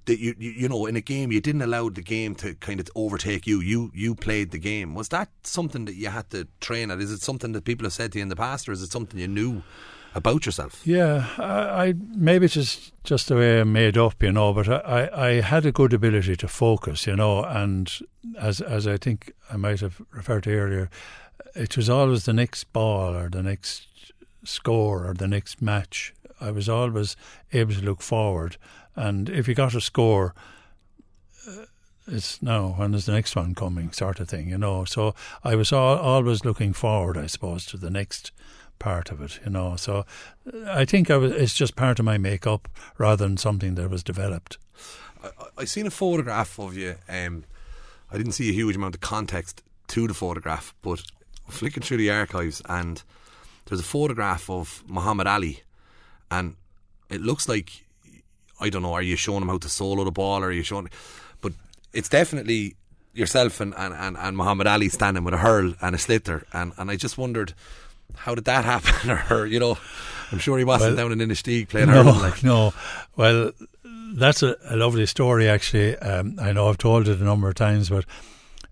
[0.05, 2.79] that you, you you know in a game you didn't allow the game to kind
[2.79, 3.59] of overtake you.
[3.61, 4.95] You you played the game.
[4.95, 6.99] Was that something that you had to train at?
[6.99, 8.91] Is it something that people have said to you in the past or is it
[8.91, 9.63] something you knew
[10.15, 10.81] about yourself?
[10.85, 14.69] Yeah I, I maybe it's just just the way I'm made up you know but
[14.69, 17.91] I, I had a good ability to focus you know and
[18.39, 20.89] as as I think I might have referred to earlier
[21.55, 23.87] it was always the next ball or the next
[24.43, 26.13] score or the next match.
[26.41, 27.15] I was always
[27.51, 28.57] able to look forward,
[28.95, 30.33] and if you got a score,
[31.47, 31.65] uh,
[32.07, 34.85] it's now when is the next one coming, sort of thing, you know.
[34.85, 38.31] So I was all, always looking forward, I suppose, to the next
[38.79, 39.75] part of it, you know.
[39.75, 40.05] So
[40.67, 44.03] I think I was, it's just part of my makeup rather than something that was
[44.03, 44.57] developed.
[45.23, 46.95] I, I seen a photograph of you.
[47.07, 47.43] Um,
[48.11, 51.03] I didn't see a huge amount of context to the photograph, but
[51.47, 53.03] flicking through the archives and
[53.65, 55.63] there's a photograph of Muhammad Ali
[56.31, 56.55] and
[57.09, 57.85] it looks like
[58.59, 60.63] I don't know, are you showing him how to solo the ball or are you
[60.63, 60.89] showing
[61.41, 61.53] but
[61.93, 62.75] it's definitely
[63.13, 66.73] yourself and, and, and, and Muhammad Ali standing with a hurl and a sliotar and,
[66.77, 67.53] and I just wondered
[68.15, 69.77] how did that happen or you know
[70.31, 72.43] I'm sure he wasn't well, down in Inistioge playing no, hurling like.
[72.43, 72.73] no
[73.15, 73.51] well
[74.13, 77.55] that's a, a lovely story actually um, I know I've told it a number of
[77.55, 78.05] times but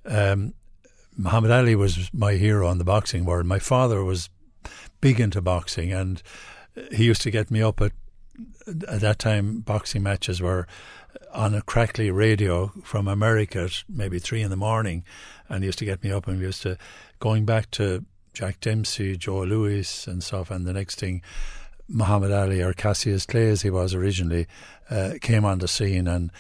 [0.06, 0.54] um,
[1.18, 3.48] Muhammad Ali was my hero in the boxing world.
[3.48, 4.30] My father was
[5.02, 6.22] big into boxing, and
[6.92, 7.92] he used to get me up at
[8.68, 9.60] at that time.
[9.60, 10.68] Boxing matches were
[11.34, 15.04] on a crackly radio from America at maybe three in the morning,
[15.50, 16.78] and he used to get me up, and we used to
[17.20, 20.52] going back to Jack Dempsey, Joe Louis, and stuff.
[20.52, 21.22] And the next thing,
[21.88, 24.48] Muhammad Ali or Cassius Clay, as he was originally,
[24.90, 26.32] uh, came on the scene and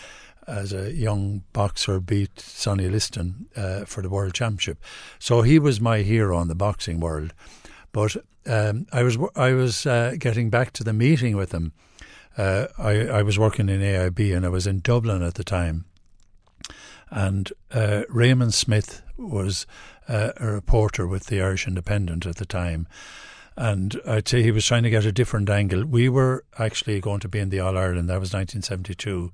[0.48, 4.82] as a young boxer beat Sonny Liston uh, for the world championship.
[5.20, 7.34] So he was my hero in the boxing world.
[7.92, 11.74] But um, I was I was uh, getting back to the meeting with him.
[12.38, 15.86] Uh, I, I was working in AIB and I was in Dublin at the time.
[17.10, 19.66] And uh, Raymond Smith was
[20.08, 22.88] uh, a reporter with the Irish Independent at the time
[23.58, 25.84] and I'd say he was trying to get a different angle.
[25.84, 28.08] We were actually going to be in the All Ireland.
[28.08, 29.32] That was 1972,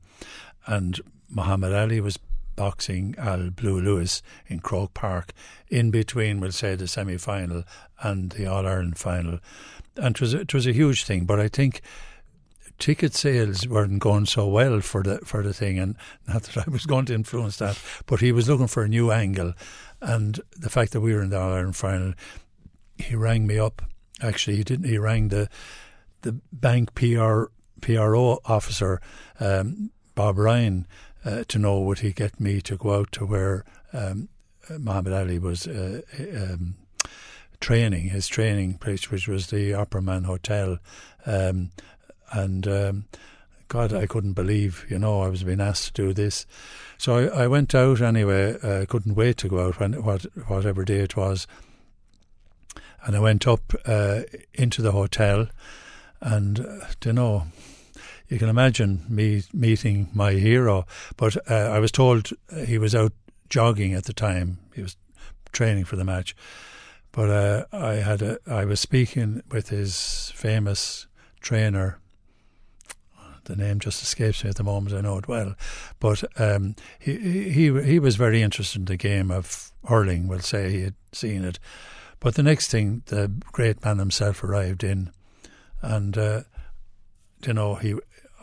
[0.65, 2.17] and Muhammad Ali was
[2.55, 5.33] boxing Al Blue Lewis in Croke Park,
[5.67, 7.63] in between, we'll say, the semi final
[7.99, 9.39] and the All Ireland final.
[9.97, 11.81] And it was, it was a huge thing, but I think
[12.79, 15.95] ticket sales weren't going so well for the for the thing, and
[16.27, 19.11] not that I was going to influence that, but he was looking for a new
[19.11, 19.53] angle,
[20.01, 22.13] and the fact that we were in the All Ireland final,
[22.97, 23.81] he rang me up.
[24.21, 24.87] Actually, he didn't.
[24.87, 25.49] He rang the
[26.21, 27.45] the bank PR
[27.81, 29.01] PRO officer,
[29.39, 30.87] um, Bob Ryan
[31.25, 34.29] uh, to know would he get me to go out to where um,
[34.77, 36.75] Muhammad Ali was uh, um,
[37.59, 40.79] training, his training place, which was the Opperman Hotel.
[41.25, 41.71] Um,
[42.33, 43.05] and um,
[43.67, 46.45] God, I couldn't believe, you know, I was being asked to do this.
[46.97, 48.57] So I, I went out anyway.
[48.61, 51.47] I uh, couldn't wait to go out when what, whatever day it was.
[53.05, 54.21] And I went up uh,
[54.53, 55.47] into the hotel,
[56.21, 57.47] and uh, you know,
[58.29, 60.85] you can imagine me meeting my hero.
[61.17, 62.29] But uh, I was told
[62.65, 63.11] he was out
[63.49, 64.59] jogging at the time.
[64.73, 64.95] He was
[65.51, 66.35] training for the match.
[67.11, 71.07] But uh, I had a, I was speaking with his famous
[71.41, 71.99] trainer.
[73.45, 74.95] The name just escapes me at the moment.
[74.95, 75.55] I know it well,
[75.99, 80.27] but um, he he he was very interested in the game of hurling.
[80.27, 81.59] We'll say he had seen it,
[82.19, 85.11] but the next thing, the great man himself arrived in,
[85.81, 86.43] and uh,
[87.45, 87.95] you know he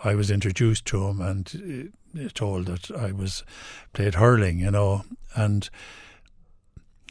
[0.04, 3.44] I was introduced to him and uh, told that I was
[3.92, 5.68] played hurling, you know, and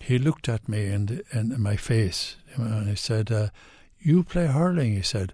[0.02, 3.50] he looked at me in, the, in my face and he said, uh,
[4.00, 5.34] "You play hurling?" He said,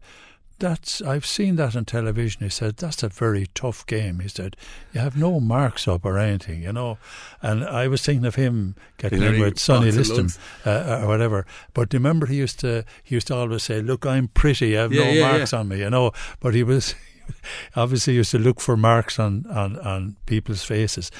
[0.60, 2.44] that's I've seen that on television.
[2.44, 4.20] He said that's a very tough game.
[4.20, 4.56] He said
[4.94, 6.98] you have no marks up or anything, you know.
[7.42, 10.30] And I was thinking of him getting in with Sonny Liston
[10.66, 11.46] uh, or whatever.
[11.74, 14.78] But remember, he used to he used to always say, "Look, I'm pretty.
[14.78, 15.60] I have yeah, no yeah, marks yeah.
[15.60, 16.12] on me," you know.
[16.40, 16.96] But he was
[17.76, 21.12] obviously used to look for marks on, on, on people's faces.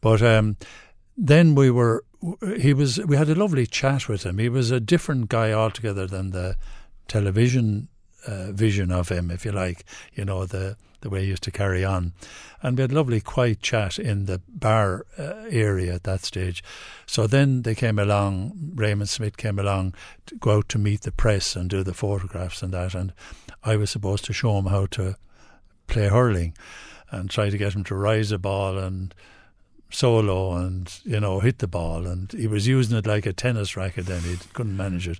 [0.00, 0.56] But um,
[1.16, 2.04] then we were,
[2.58, 4.38] he was, we had a lovely chat with him.
[4.38, 6.56] He was a different guy altogether than the
[7.08, 7.88] television
[8.26, 11.50] uh, vision of him, if you like, you know, the, the way he used to
[11.50, 12.12] carry on.
[12.62, 16.62] And we had lovely quiet chat in the bar uh, area at that stage.
[17.06, 19.94] So then they came along, Raymond Smith came along
[20.26, 22.94] to go out to meet the press and do the photographs and that.
[22.94, 23.12] And
[23.64, 25.16] I was supposed to show him how to
[25.86, 26.54] play hurling
[27.10, 29.14] and try to get him to rise a ball and
[29.90, 33.76] solo and you know hit the ball and he was using it like a tennis
[33.76, 35.18] racket then he couldn't manage it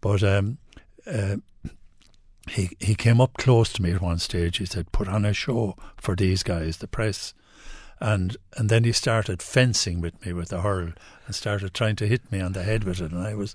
[0.00, 0.58] but um,
[1.06, 1.36] uh,
[2.48, 4.58] he he came up close to me at one stage.
[4.58, 7.34] He said, "Put on a show for these guys, the press."
[8.00, 10.92] And and then he started fencing with me with the hurl
[11.26, 13.54] and started trying to hit me on the head with it, and I was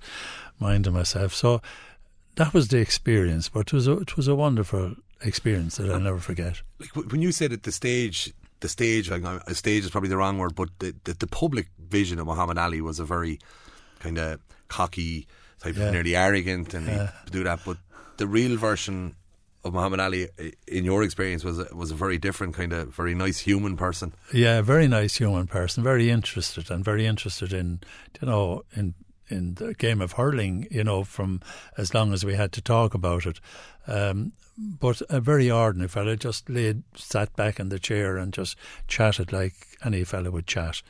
[0.60, 1.34] minding myself.
[1.34, 1.62] So
[2.36, 6.00] that was the experience, but it was a, it was a wonderful experience that I'll
[6.00, 6.62] never forget.
[6.80, 10.18] Like when you said at the stage, the stage, uh, a stage is probably the
[10.18, 13.40] wrong word, but the, the, the public vision of Muhammad Ali was a very
[14.00, 15.28] kind of cocky,
[15.60, 15.86] type yeah.
[15.86, 17.12] of nearly arrogant, and yeah.
[17.30, 17.60] do that.
[17.66, 17.78] But
[18.20, 19.16] the real version
[19.64, 20.30] of Muhammad Ali,
[20.68, 24.14] in your experience, was a, was a very different kind of very nice human person.
[24.34, 27.82] Yeah, very nice human person, very interested and very interested in
[28.22, 28.94] you know in
[29.28, 30.68] in the game of hurling.
[30.70, 31.42] You know, from
[31.78, 33.40] as long as we had to talk about it.
[33.88, 38.58] Um, but a very ordinary fellow, just laid, sat back in the chair and just
[38.88, 39.56] chatted like
[39.86, 40.82] any fellow would chat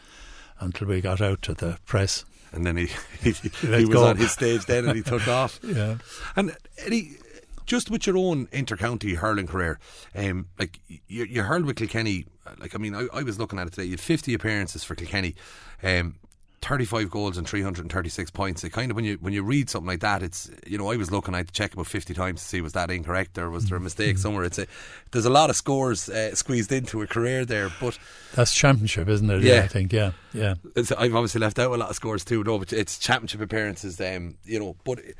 [0.60, 2.90] until we got out to the press and then he
[3.22, 4.08] he, he was go.
[4.08, 5.60] on his stage then, and he took off.
[5.64, 5.98] Yeah,
[6.36, 7.18] and Eddie,
[7.66, 9.80] just with your own intercounty hurling career,
[10.16, 12.26] um, like you, you hurled with Kilkenny.
[12.58, 13.86] Like I mean, I, I, was looking at it today.
[13.86, 15.36] You had fifty appearances for Kilkenny.
[15.84, 16.16] Um,
[16.62, 18.64] 35 goals and 336 points.
[18.64, 20.98] It kind of when you when you read something like that, it's you know I
[20.98, 23.50] was looking, I had to check about 50 times to see was that incorrect or
[23.50, 24.22] was there a mistake mm-hmm.
[24.22, 24.44] somewhere.
[24.44, 24.68] It's a,
[25.12, 27.98] there's a lot of scores uh, squeezed into a career there, but
[28.34, 29.44] that's championship, isn't it?
[29.44, 30.56] Yeah, yeah I think yeah, yeah.
[30.76, 34.00] It's, I've obviously left out a lot of scores too, no, but it's championship appearances.
[34.02, 35.16] Um, you know, but it,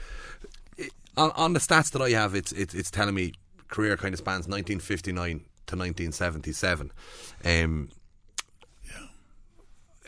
[0.78, 3.34] it, on, on the stats that I have, it's it, it's telling me
[3.70, 6.92] career kind of spans 1959 to 1977.
[7.46, 7.90] Um,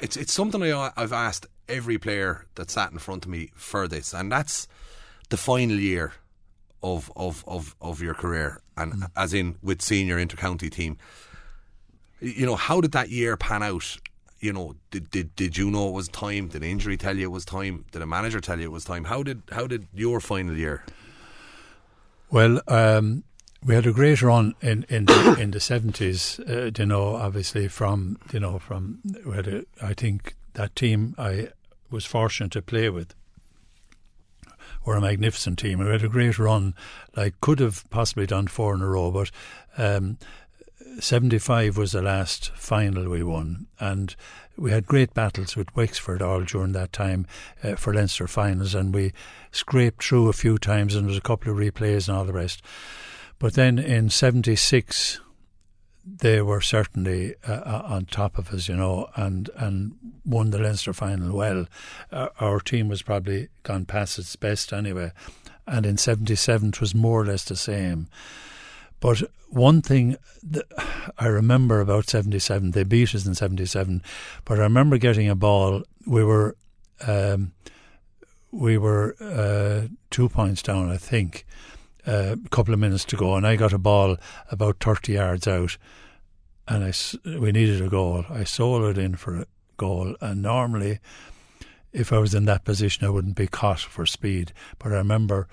[0.01, 3.87] it's it's something I, I've asked every player that sat in front of me for
[3.87, 4.67] this, and that's
[5.29, 6.13] the final year
[6.83, 9.11] of of of, of your career, and mm.
[9.15, 10.97] as in with senior intercounty team.
[12.19, 13.97] You know, how did that year pan out?
[14.39, 16.47] You know, did, did did you know it was time?
[16.47, 17.85] Did injury tell you it was time?
[17.91, 19.05] Did a manager tell you it was time?
[19.05, 20.83] How did how did your final year?
[22.31, 23.23] Well, um,
[23.63, 26.39] we had a great run in in the, in the seventies.
[26.39, 31.15] Uh, you know, obviously from you know from we had a, I think that team
[31.17, 31.49] I
[31.89, 33.13] was fortunate to play with
[34.83, 35.79] were a magnificent team.
[35.79, 36.73] We had a great run.
[37.15, 39.29] Like could have possibly done four in a row, but
[39.77, 40.17] um,
[40.99, 44.15] seventy five was the last final we won, and
[44.57, 47.27] we had great battles with Wexford all during that time
[47.63, 49.13] uh, for Leinster finals, and we
[49.51, 52.33] scraped through a few times, and there was a couple of replays and all the
[52.33, 52.63] rest.
[53.41, 55.19] But then in 76,
[56.05, 60.59] they were certainly uh, uh, on top of us, you know, and, and won the
[60.59, 61.65] Leinster final well.
[62.11, 65.11] Uh, our team was probably gone past its best anyway.
[65.65, 68.09] And in 77, it was more or less the same.
[68.99, 70.67] But one thing that
[71.17, 74.03] I remember about 77, they beat us in 77,
[74.45, 75.81] but I remember getting a ball.
[76.05, 76.55] We were.
[77.07, 77.53] Um,
[78.53, 81.45] we were uh, two points down, I think,
[82.05, 84.17] a couple of minutes to go, and I got a ball
[84.49, 85.77] about 30 yards out,
[86.67, 86.93] and I,
[87.39, 88.25] we needed a goal.
[88.29, 89.45] I soloed in for a
[89.77, 90.99] goal, and normally,
[91.91, 94.53] if I was in that position, I wouldn't be caught for speed.
[94.79, 95.47] But I remember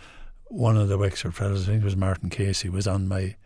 [0.45, 3.37] one of the Wexford fellows, I think it was Martin Casey, was on my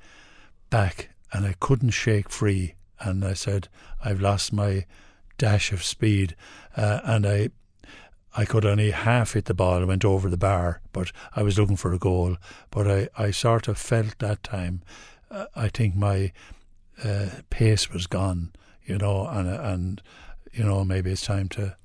[0.71, 2.75] back, and I couldn't shake free.
[3.01, 3.69] And I said,
[4.05, 4.87] I've lost my
[5.39, 6.37] dash of speed.
[6.77, 7.49] Uh, and I
[8.37, 11.59] I could only half hit the ball and went over the bar, but I was
[11.59, 12.37] looking for a goal.
[12.71, 14.83] But I, I sort of felt that time,
[15.31, 16.33] uh, I think my
[17.05, 18.53] uh, pace was gone,
[18.85, 20.03] you know, and, and,
[20.53, 21.77] you know, maybe it's time to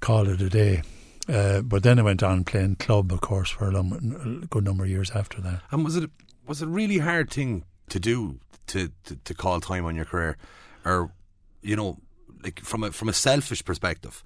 [0.00, 0.82] call it a day.
[1.28, 4.84] Uh, but then I went on playing club, of course, for a, a, good number
[4.84, 5.62] of years after that.
[5.70, 6.10] And was it
[6.46, 10.06] was it a really hard thing to do to, to, to call time on your
[10.06, 10.36] career,
[10.84, 11.12] or
[11.62, 11.98] you know,
[12.42, 14.24] like from a from a selfish perspective,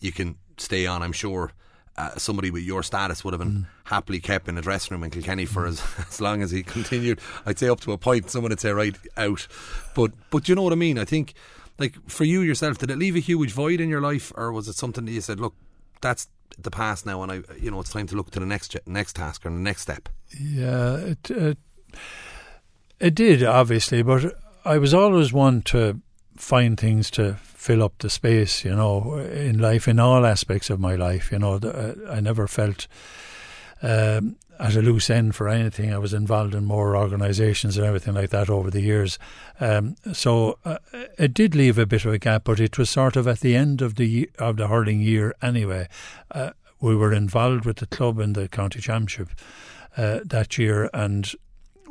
[0.00, 1.02] you can stay on.
[1.02, 1.52] I'm sure
[1.96, 3.66] uh, somebody with your status would have been mm.
[3.84, 7.20] happily kept in a dressing room in Kilkenny for as, as long as he continued.
[7.44, 8.30] I'd say up to a point.
[8.30, 9.46] Someone would say right out,
[9.94, 10.98] but but you know what I mean.
[10.98, 11.34] I think
[11.78, 14.68] like for you yourself, did it leave a huge void in your life, or was
[14.68, 15.54] it something that you said, look,
[16.00, 18.76] that's the past now, and I you know it's time to look to the next
[18.86, 20.08] next task or the next step.
[20.38, 21.58] Yeah, it,
[23.00, 24.34] It did, obviously, but
[24.64, 26.00] I was always one to
[26.36, 30.78] find things to fill up the space, you know, in life, in all aspects of
[30.78, 31.32] my life.
[31.32, 32.86] You know, uh, I never felt
[33.82, 35.92] um, at a loose end for anything.
[35.92, 39.18] I was involved in more organisations and everything like that over the years.
[39.58, 40.78] Um, so uh,
[41.18, 43.56] it did leave a bit of a gap, but it was sort of at the
[43.56, 45.88] end of the of the hurling year anyway.
[46.30, 46.50] Uh,
[46.80, 49.30] we were involved with the club in the county championship
[49.96, 51.32] uh, that year, and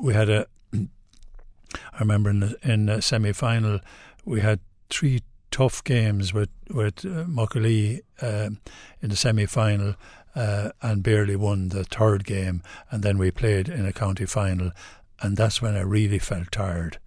[0.01, 0.47] we had a.
[0.73, 3.81] I remember in the, in the semi final,
[4.23, 8.49] we had three tough games with with uh, Muckalee uh,
[9.01, 9.95] in the semi final.
[10.35, 14.69] Uh, and barely won the third game, and then we played in a county final,
[15.19, 16.99] and that's when I really felt tired,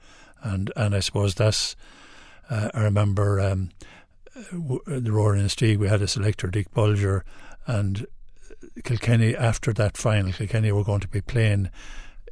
[0.42, 1.76] and and I suppose that's
[2.50, 3.70] uh, I remember um,
[4.50, 5.78] w- the Rower-Inistioge.
[5.78, 7.24] We had a selector, Dick Bulger,
[7.68, 8.04] and
[8.82, 10.32] Kilkenny after that final.
[10.32, 11.70] Kilkenny were going to be playing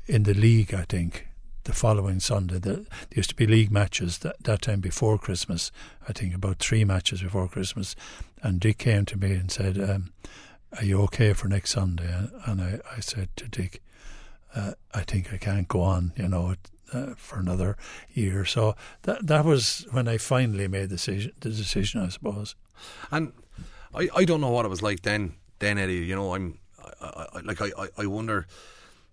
[0.06, 1.27] in the league, I think,
[1.68, 2.58] the following Sunday.
[2.58, 5.70] The, there used to be league matches that, that time before Christmas,
[6.08, 7.94] I think about three matches before Christmas.
[8.42, 10.14] And Dick came to me and said, um,
[10.78, 12.10] Are you okay for next Sunday?
[12.46, 13.82] And I, I said to Dick,
[14.56, 16.54] uh, I think I can't go on, you know,
[16.94, 17.76] uh, for another
[18.14, 18.46] year.
[18.46, 22.54] So that that was when I finally made the decision, the decision I suppose.
[23.10, 23.34] And
[23.94, 25.96] I, I don't know what it was like then, then Eddie.
[25.96, 26.60] You know, I'm
[27.02, 28.46] I, I, like I, I wonder.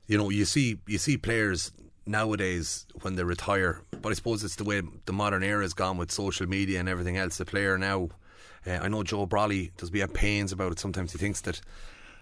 [0.08, 1.72] You know, you see you see players
[2.06, 5.98] nowadays when they retire, but I suppose it's the way the modern era has gone
[5.98, 7.38] with social media and everything else.
[7.38, 8.10] The player now,
[8.66, 10.80] uh, I know Joe Brolly does be at pains about it.
[10.80, 11.62] Sometimes he thinks that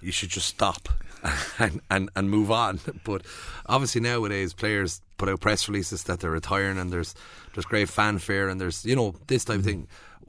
[0.01, 0.89] you should just stop
[1.59, 2.79] and, and, and move on.
[3.03, 3.23] But
[3.65, 7.15] obviously nowadays players put out press releases that they're retiring and there's
[7.53, 9.87] there's great fanfare and there's you know this type of thing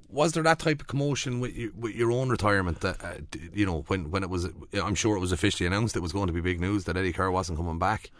[0.08, 3.14] was there that type of commotion with, you, with your own retirement that uh,
[3.52, 6.26] you know when when it was I'm sure it was officially announced it was going
[6.28, 8.10] to be big news that Eddie Keher wasn't coming back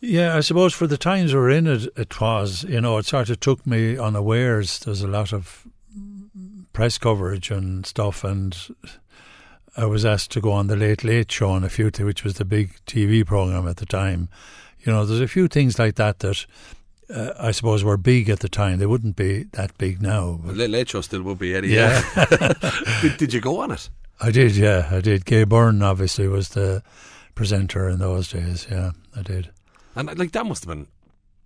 [0.00, 3.30] yeah I suppose for the times we're in it it was you know it sort
[3.30, 5.66] of took me unawares there's a lot of
[6.72, 8.56] press coverage and stuff and
[9.76, 12.24] I was asked to go on the Late Late Show on a few things which
[12.24, 14.28] was the big TV program at the time
[14.80, 16.46] you know there's a few things like that that
[17.08, 18.78] uh, I suppose were big at the time.
[18.78, 20.40] They wouldn't be that big now.
[20.42, 21.68] But well, Late Show still would be, Eddie.
[21.68, 22.02] Yeah.
[22.16, 22.52] yeah.
[23.00, 23.88] did, did, you go on it?
[24.20, 24.88] I did, yeah.
[24.90, 25.24] I did.
[25.24, 26.82] Gay Byrne obviously was the
[27.34, 28.66] presenter in those days.
[28.70, 29.50] Yeah, I did.
[29.96, 30.86] And like that must have been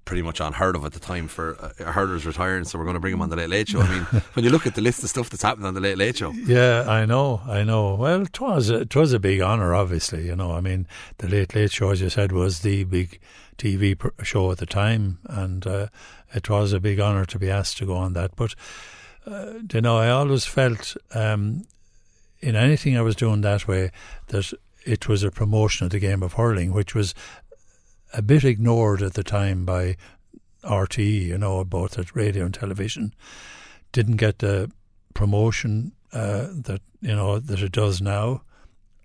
[0.05, 2.65] pretty much unheard of at the time for uh, hurlers retiring.
[2.65, 3.81] So we're going to bring him on the Late Late Show.
[3.81, 4.03] I mean,
[4.35, 6.33] when you look at the list of stuff that's happened on the Late Late Show.
[6.33, 7.95] Yeah, I know, I know.
[7.95, 10.27] Well, it was it was a big honour, obviously.
[10.27, 10.89] You know, I mean,
[11.19, 13.21] the Late Late Show, as you said, was the big
[13.57, 15.87] TV show at the time, and uh,
[16.35, 18.35] it was a big honour to be asked to go on that.
[18.35, 18.55] But
[19.27, 21.67] uh, you know, I always felt um,
[22.41, 23.91] in anything I was doing that way
[24.29, 24.53] that
[24.85, 27.15] it was a promotion of the game of hurling, which was
[28.13, 29.97] a bit ignored at the time by
[30.63, 33.15] RTE, you know, both at radio and television.
[33.93, 34.71] Didn't get the
[35.15, 38.43] promotion uh, that you know that it does now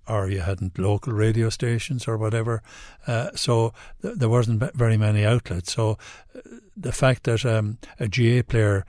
[0.07, 2.61] or you hadn't local radio stations or whatever.
[3.07, 5.73] Uh, so th- there wasn't very many outlets.
[5.73, 5.97] So
[6.35, 6.41] uh,
[6.77, 8.85] the fact that um, a GAA player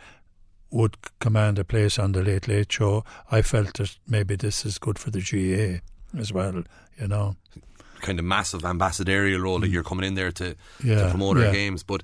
[0.70, 4.78] would command a place on the Late Late Show, I felt that maybe this is
[4.78, 5.80] good for the GAA
[6.20, 6.64] as well,
[6.98, 7.36] you know.
[8.06, 9.72] Kind of massive ambassadorial role that mm.
[9.72, 11.46] you're coming in there to, yeah, to promote yeah.
[11.46, 11.82] our games.
[11.82, 12.02] But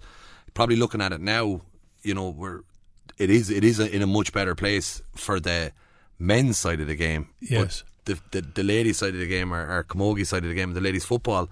[0.52, 1.60] probably looking at it now,
[2.02, 2.60] you know, we're
[3.18, 5.72] it is it is a, in a much better place for the
[6.18, 7.28] men's side of the game.
[7.40, 10.54] Yes the, the, the ladies' side of the game or, or Camogie side of the
[10.54, 11.50] game, the ladies' football, mm.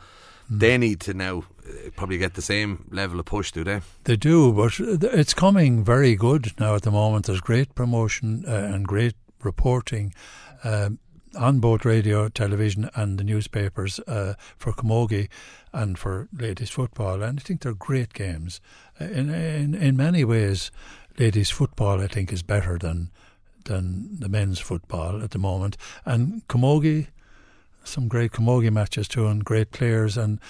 [0.51, 3.81] they need to now uh, probably get the same level of push, do they?
[4.05, 7.27] They do, but it's coming very good now at the moment.
[7.27, 10.15] There's great promotion uh, and great reporting.
[10.65, 10.99] Um,
[11.39, 15.29] on both radio, television, and the newspapers uh, for Camogie
[15.73, 18.61] and for ladies football, and I think they're great games.
[19.01, 20.71] Uh, in in in many ways,
[21.19, 23.11] ladies football I think is better than
[23.65, 25.77] than the men's football at the moment.
[26.05, 27.09] And Camogie,
[27.85, 30.17] some great Camogie matches too, and great players.
[30.17, 30.41] And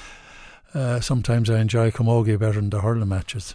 [0.74, 3.54] uh, sometimes I enjoy Camogie better than the hurling matches.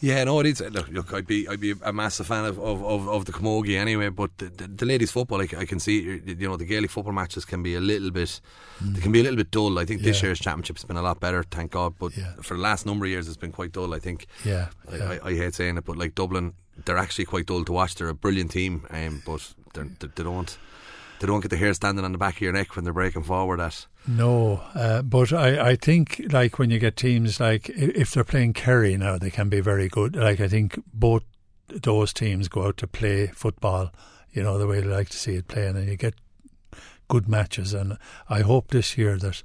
[0.00, 0.60] Yeah, no, it is.
[0.60, 3.78] Look, look, I'd be, I'd be a massive fan of, of, of, of the Camogie
[3.78, 4.08] anyway.
[4.10, 7.12] But the, the, the ladies' football, I, I, can see, you know, the Gaelic football
[7.12, 8.40] matches can be a little bit,
[8.82, 8.94] mm.
[8.94, 9.78] they can be a little bit dull.
[9.78, 10.08] I think yeah.
[10.08, 11.94] this year's championship has been a lot better, thank God.
[11.98, 12.32] But yeah.
[12.42, 13.94] for the last number of years, it's been quite dull.
[13.94, 14.26] I think.
[14.44, 16.52] Yeah, I, I, I hate saying it, but like Dublin,
[16.84, 17.94] they're actually quite dull to watch.
[17.94, 20.58] They're a brilliant team, um, but they're, they don't
[21.20, 23.22] they don't get the hair standing on the back of your neck when they're breaking
[23.22, 23.86] forward at.
[24.06, 28.52] No, uh, but I, I think like when you get teams like if they're playing
[28.52, 30.16] Kerry now, they can be very good.
[30.16, 31.22] Like I think both
[31.68, 33.92] those teams go out to play football,
[34.32, 36.14] you know, the way they like to see it playing, and you get
[37.08, 37.74] good matches.
[37.74, 37.98] And
[38.28, 39.42] I hope this year that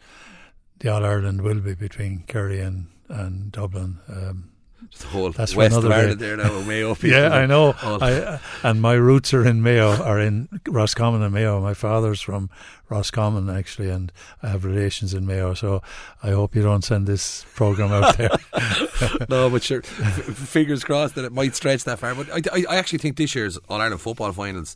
[0.80, 4.00] the All Ireland will be between Kerry and and Dublin.
[4.08, 4.51] Um,
[5.00, 6.28] the whole That's west of Ireland day.
[6.28, 7.10] there now, with Mayo people.
[7.18, 7.74] yeah, I know.
[7.82, 11.60] I, and my roots are in Mayo, are in Roscommon and Mayo.
[11.62, 12.50] My father's from
[12.90, 14.12] Roscommon actually, and
[14.44, 15.54] I have relations in Mayo.
[15.54, 15.82] So
[16.22, 18.30] I hope you don't send this program out there.
[19.30, 22.14] no, but sure, fingers crossed that it might stretch that far.
[22.16, 24.76] But I, I, I actually think this year's All Ireland football finals,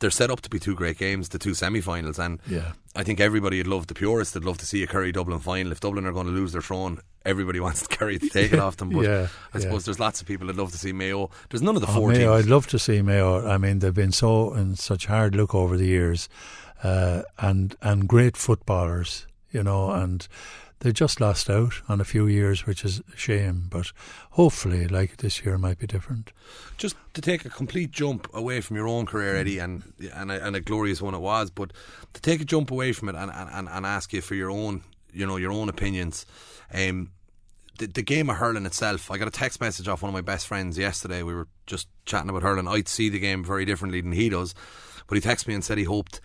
[0.00, 3.20] they're set up to be two great games, the two semi-finals, and yeah, I think
[3.20, 4.34] everybody would love the purists.
[4.34, 5.70] They'd love to see a Kerry Dublin final.
[5.70, 8.90] If Dublin are going to lose their throne, everybody wants to take it off them.
[8.90, 9.28] But yeah.
[9.52, 9.60] I yeah.
[9.60, 11.30] suppose there's lots of people that love to see Mayo.
[11.50, 12.46] There's none of the Oh, four Mayo, teams.
[12.46, 13.46] I'd love to see Mayo.
[13.46, 16.28] I mean, they've been so in such hard look over the years,
[16.82, 20.26] uh, and and great footballers, you know, and
[20.80, 23.66] they just lost out on a few years, which is a shame.
[23.70, 23.92] But
[24.32, 26.32] hopefully, like this year, might be different.
[26.76, 30.44] just to take a complete jump away from your own career, Eddie, and and a,
[30.44, 31.72] and a glorious one it was, but
[32.14, 34.82] to take a jump away from it and, and, and ask you for your own,
[35.12, 36.26] you know, your own opinions.
[36.72, 37.10] Um,
[37.78, 40.20] the, the game of hurling itself, I got a text message off one of my
[40.20, 41.22] best friends yesterday.
[41.22, 42.68] We were just chatting about hurling.
[42.68, 44.54] I'd see the game very differently than he does,
[45.06, 46.20] but he texted me and said he hoped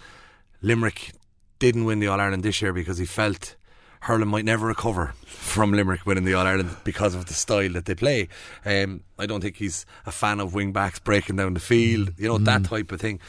[0.61, 1.11] Limerick
[1.59, 3.55] didn't win the All Ireland this year because he felt
[4.01, 7.85] hurling might never recover from Limerick winning the All Ireland because of the style that
[7.85, 8.27] they play.
[8.65, 12.27] Um, I don't think he's a fan of wing backs breaking down the field, you
[12.27, 13.19] know that type of thing.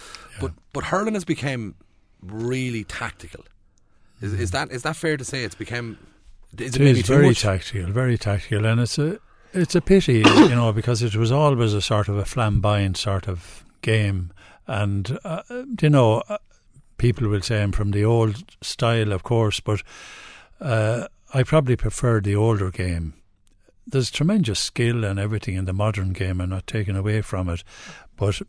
[0.40, 1.74] But but hurling has become
[2.22, 3.44] really tactical.
[4.21, 5.45] Is, is that is that fair to say?
[5.45, 5.99] It's become
[6.57, 7.41] is it It maybe very much?
[7.43, 9.19] tactical, very tactical, and it's a
[9.53, 13.29] it's a pity, you know, because it was always a sort of a flamboyant sort
[13.29, 14.33] of game,
[14.66, 15.43] and uh,
[15.81, 16.39] you know, uh,
[16.99, 19.83] people will say I'm from the old style, of course, but
[20.61, 23.14] uh, I probably prefer the older game.
[23.87, 26.41] There's tremendous skill and everything in the modern game.
[26.43, 27.64] I'm not taking away from it,
[28.16, 28.43] but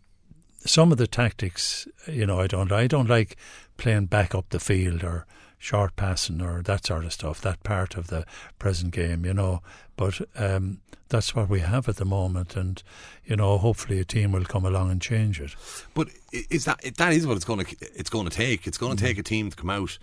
[0.65, 2.71] some of the tactics, you know, I don't.
[2.71, 3.37] I don't like
[3.77, 5.25] playing back up the field or
[5.59, 7.41] short passing or that sort of stuff.
[7.41, 8.25] That part of the
[8.57, 9.61] present game, you know.
[9.97, 10.79] But um,
[11.09, 12.81] that's what we have at the moment, and
[13.25, 15.55] you know, hopefully a team will come along and change it.
[15.93, 18.65] But is that that is what it's going to it's going to take?
[18.65, 18.81] It's Mm.
[18.81, 19.97] going to take a team to come out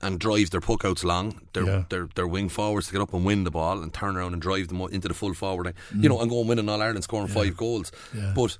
[0.00, 1.84] and drive their puck outs long, their, Yeah.
[1.88, 4.42] their their wing forwards to get up and win the ball and turn around and
[4.42, 5.74] drive them into the full forward line.
[5.92, 6.02] Mm.
[6.04, 7.90] You know, and go and win an All Ireland, scoring five goals.
[8.14, 8.32] Yeah.
[8.34, 8.58] But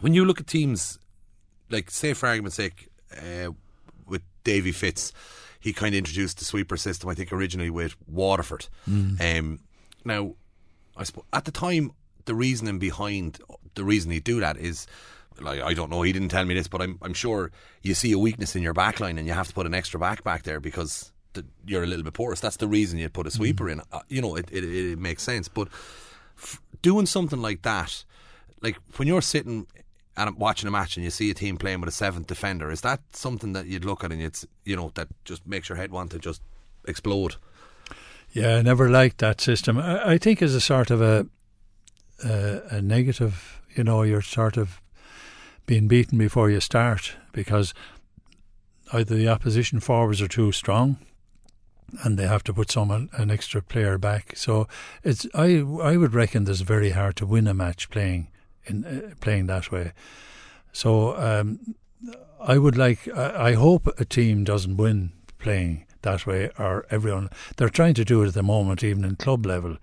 [0.00, 0.98] when you look at teams
[1.70, 3.50] like, say, for argument's sake, uh,
[4.46, 5.12] Davy Fitz,
[5.58, 7.10] he kind of introduced the sweeper system.
[7.10, 8.68] I think originally with Waterford.
[8.88, 9.38] Mm.
[9.38, 9.58] Um,
[10.04, 10.36] now,
[10.96, 11.90] I suppose at the time,
[12.26, 13.40] the reasoning behind
[13.74, 14.86] the reason he do that is.
[15.38, 17.50] Like I don't know, he didn't tell me this, but I'm I'm sure
[17.82, 20.00] you see a weakness in your back line and you have to put an extra
[20.00, 22.40] back back there because the, you're a little bit porous.
[22.40, 23.82] That's the reason you put a sweeper in.
[23.92, 25.46] Uh, you know, it, it it makes sense.
[25.46, 25.68] But
[26.38, 28.02] f- doing something like that,
[28.62, 29.66] like when you're sitting
[30.16, 32.70] and I'm watching a match and you see a team playing with a seventh defender,
[32.70, 35.76] is that something that you'd look at and it's you know that just makes your
[35.76, 36.42] head want to just
[36.86, 37.36] explode?
[38.32, 39.78] Yeah, I never liked that system.
[39.78, 41.26] I, think as a sort of a,
[42.24, 44.80] a a negative, you know, you're sort of
[45.64, 47.74] being beaten before you start because
[48.92, 50.98] either the opposition forwards are too strong
[52.04, 54.36] and they have to put someone an extra player back.
[54.36, 54.68] So
[55.02, 58.28] it's I I would reckon it's very hard to win a match playing
[58.66, 59.92] in uh, playing that way.
[60.72, 61.74] So um,
[62.40, 67.28] I would like I, I hope a team doesn't win playing that way or everyone
[67.56, 69.76] they're trying to do it at the moment even in club level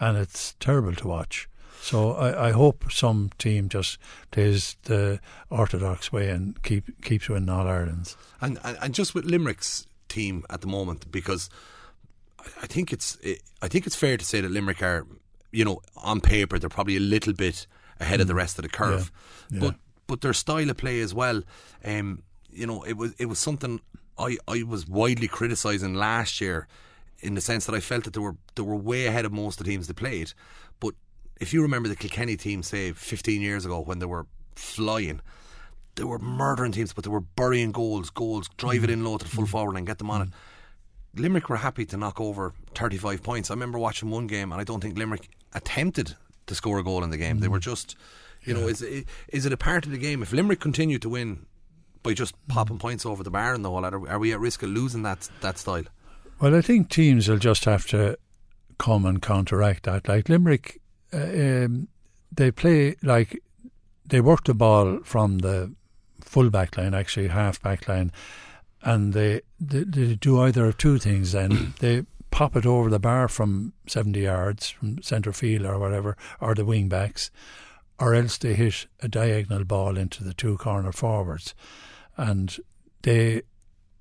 [0.00, 1.48] and it's terrible to watch.
[1.80, 3.98] So I, I hope some team just
[4.30, 5.20] plays the
[5.50, 8.16] orthodox way and keep keeps winning all Irelands.
[8.40, 11.48] And, and and just with Limerick's team at the moment, because
[12.62, 13.16] I- think it's
[13.62, 15.06] I think it's fair to say that Limerick are,
[15.52, 17.66] you know, on paper they're probably a little bit
[18.00, 19.10] ahead of the rest of the curve,
[19.50, 19.54] Mm.
[19.54, 19.60] Yeah.
[19.60, 19.74] but
[20.06, 21.42] but their style of play as well.
[21.84, 23.80] Um, you know, it was it was something
[24.18, 26.66] I I was widely criticising last year,
[27.20, 29.60] in the sense that I felt that they were they were way ahead of most
[29.60, 30.32] of the teams they played,
[30.80, 30.94] but
[31.40, 34.26] if you remember the Kilkenny team, say 15 years ago when they were
[34.56, 35.20] flying,
[35.94, 39.24] they were murdering teams, but they were burying goals, goals, drive it in low to
[39.24, 40.28] the full forward and get them on it.
[41.14, 43.50] Limerick were happy to knock over 35 points.
[43.50, 46.16] I remember watching one game, and I don't think Limerick attempted
[46.48, 47.40] to score a goal in the game.
[47.40, 47.96] They were just,
[48.42, 50.22] you know, is it, is it a part of the game?
[50.22, 51.46] If Limerick continue to win
[52.02, 54.40] by just popping points over the bar and the whole lot, are, are we at
[54.40, 55.84] risk of losing that that style?
[56.40, 58.18] Well, I think teams will just have to
[58.78, 60.08] come and counteract that.
[60.08, 60.80] Like Limerick,
[61.12, 61.88] uh, um,
[62.32, 63.42] they play like
[64.06, 65.74] they work the ball from the
[66.20, 68.12] full back line, actually half back line,
[68.82, 71.32] and they, they they do either of two things.
[71.32, 76.16] Then they pop it over the bar from seventy yards from centre field or whatever,
[76.40, 77.30] or the wing backs,
[77.98, 81.54] or else they hit a diagonal ball into the two corner forwards,
[82.16, 82.58] and
[83.02, 83.42] they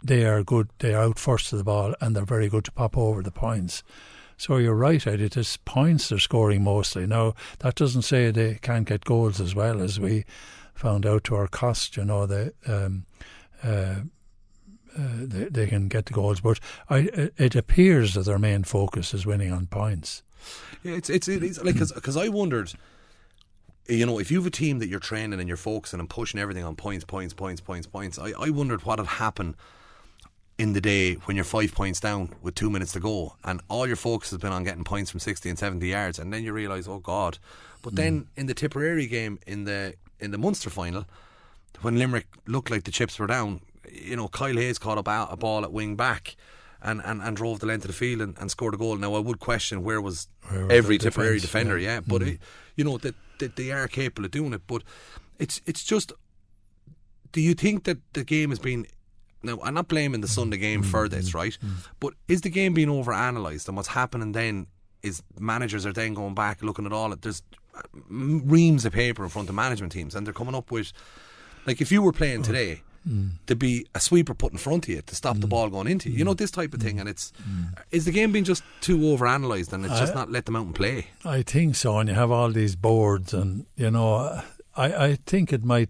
[0.03, 0.69] they are good.
[0.79, 3.31] They are out first to the ball, and they're very good to pop over the
[3.31, 3.83] points.
[4.37, 5.25] So you're right, Eddie.
[5.25, 7.07] It is points they're scoring mostly.
[7.07, 10.25] Now that doesn't say they can't get goals as well as we
[10.75, 11.97] found out to our cost.
[11.97, 12.51] You know they.
[12.67, 13.05] Um,
[13.63, 14.01] uh,
[14.97, 19.25] they, they can get the goals, but I, it appears that their main focus is
[19.25, 20.23] winning on points.
[20.83, 22.73] Yeah, it's it's, it's like because I wondered,
[23.87, 26.39] you know, if you have a team that you're training and you're focusing and pushing
[26.39, 28.19] everything on points, points, points, points, points.
[28.19, 29.55] I, I wondered what had happened
[30.57, 33.85] in the day when you're five points down with two minutes to go and all
[33.85, 36.51] your focus has been on getting points from 60 and 70 yards and then you
[36.51, 37.37] realise oh god
[37.83, 38.27] but then mm.
[38.35, 41.05] in the Tipperary game in the in the Munster final
[41.81, 43.61] when Limerick looked like the chips were down
[44.01, 46.35] you know, Kyle Hayes caught up a ball at wing back.
[46.79, 48.95] And, and, and drove the length of the field and, and scored a goal.
[48.97, 51.99] Now I would question where was, where was every Tipperary defender, yeah, yeah.
[52.05, 52.33] but mm.
[52.33, 52.39] it,
[52.75, 54.61] you know that, that they are capable of doing it.
[54.67, 54.83] But
[55.39, 56.13] it's it's just,
[57.31, 58.85] do you think that the game has been
[59.41, 61.57] now, I'm not blaming the Sunday game mm, for this, mm, right?
[61.65, 61.87] Mm.
[61.99, 63.67] But is the game being over analysed?
[63.67, 64.67] And what's happening then
[65.01, 67.23] is managers are then going back looking at all it.
[67.23, 67.41] There's
[68.07, 70.93] reams of paper in front of management teams, and they're coming up with,
[71.65, 73.31] like, if you were playing today, mm.
[73.47, 75.41] to be a sweeper put in front of you to stop mm.
[75.41, 76.17] the ball going into you.
[76.17, 76.99] You know, this type of thing.
[76.99, 77.73] And it's, mm.
[77.91, 80.65] is the game being just too overanalyzed and it's I, just not let them out
[80.65, 81.07] and play?
[81.23, 81.97] I think so.
[81.99, 84.41] And you have all these boards, and, you know,
[84.75, 85.89] I, I think it might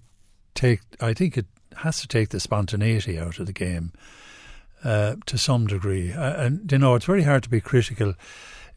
[0.55, 1.47] take, I think it
[1.77, 3.91] has to take the spontaneity out of the game.
[4.83, 8.13] Uh, to some degree, uh, and you know it's very hard to be critical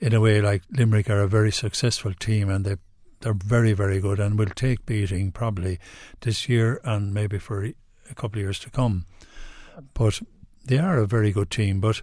[0.01, 2.77] in a way like Limerick are a very successful team and they
[3.21, 5.79] they're very very good and will take beating probably
[6.23, 7.69] this year and maybe for
[8.11, 9.07] a couple of years to come.
[9.95, 10.21] But
[10.65, 11.81] they are a very good team.
[11.81, 12.03] But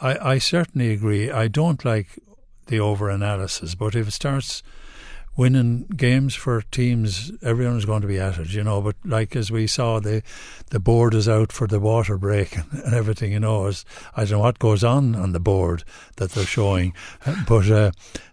[0.00, 1.30] I, I certainly agree.
[1.30, 2.18] I don't like
[2.66, 4.62] the over analysis, but if it starts
[5.36, 8.80] winning games for teams, everyone's going to be at it, you know.
[8.80, 10.22] But like as we saw, the
[10.70, 13.66] the board is out for the water break and everything, you know.
[13.66, 13.84] As,
[14.16, 15.84] I don't know what goes on on the board
[16.16, 16.94] that they're showing,
[17.48, 17.90] but uh,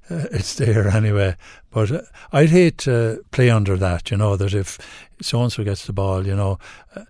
[0.10, 1.36] it's there anyway.
[1.72, 4.78] But uh, I'd hate to play under that, you know, that if
[5.22, 6.60] so and so gets the ball, you know.
[6.96, 7.06] Uh,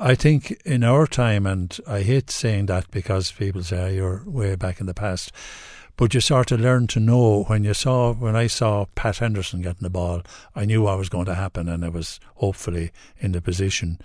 [0.00, 4.22] I think in our time, and I hate saying that because people say oh, you're
[4.24, 5.30] way back in the past,
[5.96, 9.62] but you sort of learn to know when you saw when I saw Pat Henderson
[9.62, 10.22] getting the ball,
[10.54, 13.98] I knew what was going to happen, and I was hopefully in the position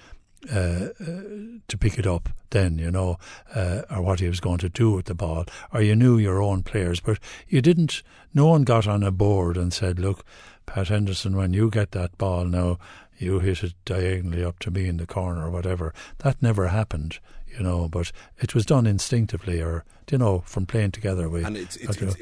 [0.54, 1.22] uh, uh,
[1.68, 3.18] to pick it up then, you know,
[3.54, 6.42] uh, or what he was going to do with the ball, or you knew your
[6.42, 8.02] own players, but you didn't.
[8.34, 10.24] No one got on a board and said, "Look,
[10.66, 12.78] Pat Henderson, when you get that ball now,
[13.20, 17.20] you hit it diagonally up to me in the corner or whatever." That never happened
[17.58, 17.88] you know.
[17.88, 21.46] But it was done instinctively, or you know, from playing together with.
[21.46, 22.18] And it's, it's, it's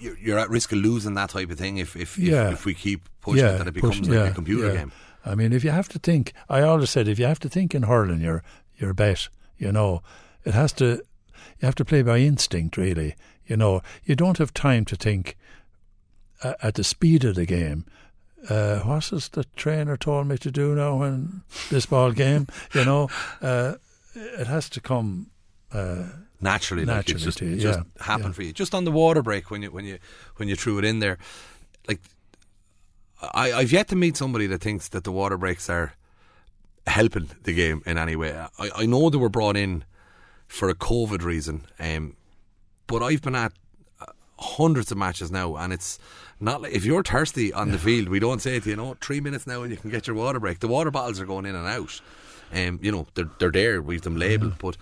[0.00, 2.48] you, you're at risk of losing that type of thing if if, yeah.
[2.48, 4.72] if, if we keep pushing yeah, it, that it becomes push, like yeah, a computer
[4.72, 4.92] game.
[5.24, 7.74] I mean, if you have to think, I always said, if you have to think
[7.74, 8.42] in hurling, you're
[8.76, 9.28] you're bet.
[9.58, 10.02] You know,
[10.44, 11.02] it has to.
[11.60, 13.16] You have to play by instinct, really.
[13.46, 15.36] You know, you don't have time to think
[16.42, 17.84] uh, at the speed of the game.
[18.48, 22.46] Uh, what is the trainer told me to do now in this ball game?
[22.72, 23.10] You know,
[23.42, 23.74] uh,
[24.14, 25.30] it has to come
[25.72, 26.04] uh,
[26.40, 28.32] naturally, naturally like just, you, just yeah, happen yeah.
[28.32, 28.52] for you.
[28.52, 29.98] Just on the water break when you when you
[30.36, 31.18] when you threw it in there,
[31.86, 32.00] like
[33.20, 35.92] I, I've yet to meet somebody that thinks that the water breaks are
[36.86, 38.32] helping the game in any way.
[38.58, 39.84] I, I know they were brought in
[40.46, 42.16] for a COVID reason, um,
[42.86, 43.52] but I've been at
[44.38, 45.98] hundreds of matches now, and it's
[46.40, 49.20] not like if you're thirsty on the field, we don't say to you, know, three
[49.20, 50.60] minutes now and you can get your water break.
[50.60, 52.00] The water bottles are going in and out.
[52.52, 53.82] Um, you know, they're they're there.
[53.82, 54.76] We've them labelled, but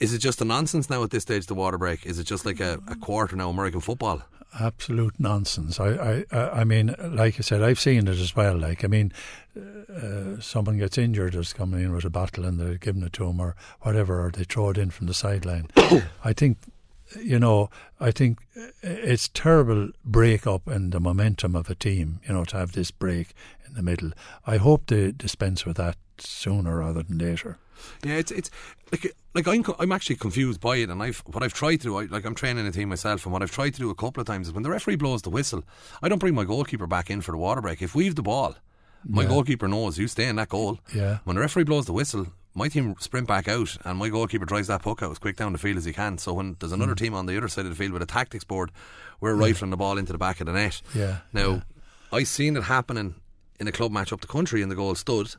[0.00, 1.46] is it just a nonsense now at this stage?
[1.46, 4.22] The water break is it just like a, a quarter now American football?
[4.58, 5.78] Absolute nonsense.
[5.78, 8.58] I, I, I mean, like I said, I've seen it as well.
[8.58, 9.12] Like, I mean,
[9.56, 13.26] uh, someone gets injured, there's coming in with a bottle and they're giving it to
[13.26, 15.68] him or whatever, or they throw it in from the sideline.
[16.24, 16.58] I think
[17.18, 22.20] you know, I think uh, it's terrible break up in the momentum of a team,
[22.26, 23.34] you know, to have this break
[23.66, 24.12] in the middle.
[24.46, 27.58] I hope they dispense with that sooner rather than later.
[28.04, 28.50] Yeah, it's it's
[28.92, 31.96] like like I'm I'm actually confused by it, and I've what I've tried to do.
[31.98, 34.20] I, like I'm training a team myself, and what I've tried to do a couple
[34.20, 35.64] of times is when the referee blows the whistle,
[36.02, 37.80] I don't bring my goalkeeper back in for the water break.
[37.80, 38.54] If we've the ball,
[39.06, 39.28] my yeah.
[39.28, 40.78] goalkeeper knows you stay in that goal.
[40.94, 41.18] Yeah.
[41.24, 44.68] When the referee blows the whistle, my team sprint back out and my goalkeeper drives
[44.68, 46.18] that puck out as quick down the field as he can.
[46.18, 46.98] So when there's another mm.
[46.98, 48.72] team on the other side of the field with a tactics board,
[49.20, 49.40] we're yeah.
[49.40, 50.82] rifling the ball into the back of the net.
[50.94, 51.18] Yeah.
[51.32, 51.60] Now, yeah.
[52.12, 53.14] I seen it happening
[53.60, 55.34] in a club match up the country and the goal stood.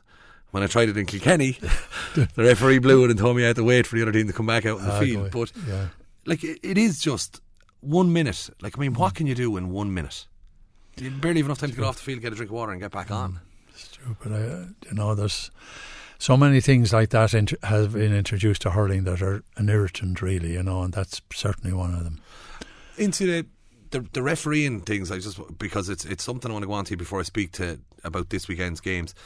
[0.52, 1.52] When I tried it in Kilkenny,
[2.14, 4.26] the referee blew it and told me I had to wait for the other team
[4.26, 5.30] to come back out in the ah, field.
[5.30, 5.88] But yeah.
[6.26, 7.40] like it, it is just
[7.80, 8.50] one minute.
[8.60, 9.16] Like I mean, what mm.
[9.16, 10.26] can you do in one minute?
[10.98, 12.72] You barely have enough time to get off the field, get a drink of water,
[12.72, 13.40] and get back on.
[13.74, 14.32] Stupid.
[14.32, 15.50] I, you know, there's
[16.22, 20.22] so many things like that int- have been introduced to hurling that are an irritant,
[20.22, 22.20] really, you know, and that's certainly one of them.
[22.96, 23.46] into the
[23.90, 26.84] the, the refereeing things, I just because it's it's something I want to go on
[26.84, 29.16] to before I speak to about this weekend's games.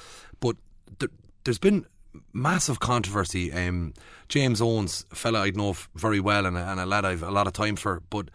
[0.41, 0.57] But
[0.99, 1.11] there,
[1.45, 1.85] has been
[2.33, 3.53] massive controversy.
[3.53, 3.93] Um,
[4.31, 7.47] James Owens, fella I know very well and a, and a lad I've a lot
[7.47, 8.31] of time for, but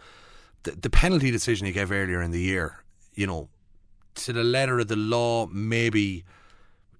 [0.62, 2.84] the penalty decision he gave earlier in the year,
[3.16, 3.48] you know,
[4.14, 6.24] to the letter of the law, maybe,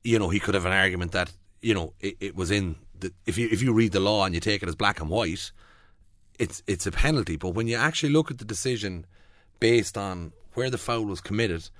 [0.03, 1.31] you know, he could have an argument that
[1.63, 4.35] you know it, it was in the if you if you read the law and
[4.35, 5.51] you take it as black and white,
[6.39, 7.37] it's it's a penalty.
[7.37, 9.07] But when you actually look at the decision
[9.61, 11.71] based on where the foul was committed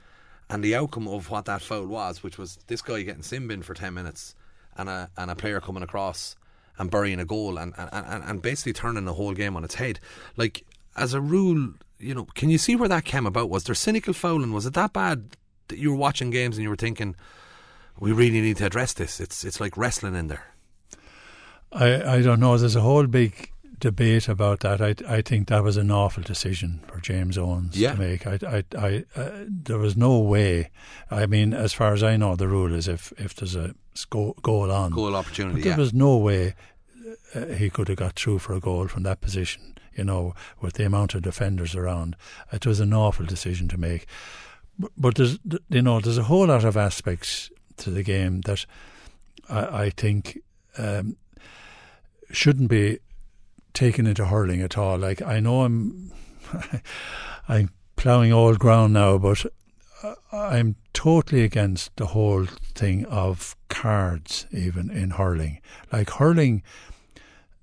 [0.49, 3.63] and the outcome of what that foul was, which was this guy getting sin bin
[3.63, 4.35] for 10 minutes
[4.77, 6.37] and a, and a player coming across
[6.79, 9.75] and burying a goal and, and, and, and basically turning the whole game on its
[9.75, 9.99] head.
[10.37, 10.65] Like,
[10.97, 13.51] as a rule, you know, can you see where that came about?
[13.51, 14.53] Was there cynical fouling?
[14.53, 15.37] Was it that bad
[15.69, 17.15] that you were watching games and you were thinking,
[17.99, 19.21] we really need to address this?
[19.21, 20.47] It's, it's like wrestling in there.
[21.73, 22.57] I, I don't know.
[22.59, 24.81] There's a whole big debate about that.
[24.81, 27.93] I I think that was an awful decision for James Owens yeah.
[27.93, 28.27] to make.
[28.27, 30.71] I I, I uh, there was no way.
[31.11, 33.75] I mean, as far as I know, the rule is if if there's a
[34.09, 35.57] goal, goal on, goal opportunity.
[35.57, 35.79] But there yeah.
[35.79, 36.55] was no way
[37.35, 39.79] uh, he could have got through for a goal from that position.
[39.95, 42.17] You know, with the amount of defenders around,
[42.51, 44.07] it was an awful decision to make.
[44.79, 45.39] But, but there's
[45.69, 47.51] you know there's a whole lot of aspects
[47.83, 48.67] to the game that
[49.49, 50.39] I, I think.
[50.79, 51.17] Um,
[52.33, 52.99] shouldn't be
[53.75, 54.99] taken into hurling at all.
[54.99, 56.13] Like I know I'm,
[57.49, 59.45] I'm ploughing old ground now, but
[60.33, 65.61] I'm totally against the whole thing of cards, even in hurling.
[65.93, 66.63] Like hurling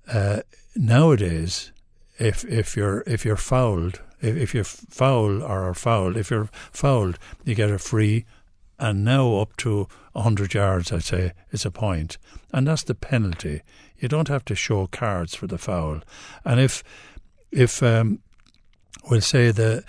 [0.08, 0.40] uh,
[0.74, 1.72] nowadays,
[2.18, 7.18] if if you're if you're fouled, if, if you're foul or fouled, if you're fouled,
[7.44, 8.24] you get a free,
[8.78, 12.18] and now up to hundred yards, I'd say, is a point.
[12.52, 13.62] and that's the penalty.
[13.98, 16.00] You don't have to show cards for the foul.
[16.44, 16.82] And if
[17.50, 18.20] if um,
[19.10, 19.84] we'll say the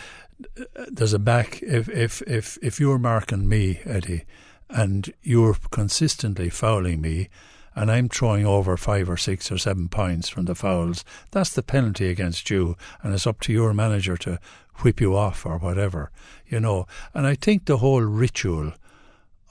[0.92, 4.26] there's a back if if if if you're marking me, Eddie,
[4.70, 7.30] and you're consistently fouling me,
[7.76, 11.64] and I'm throwing over five or six or seven points from the fouls, that's the
[11.64, 14.40] penalty against you, and it's up to your manager to
[14.78, 16.12] whip you off or whatever,
[16.48, 16.86] you know.
[17.14, 18.74] And I think the whole ritual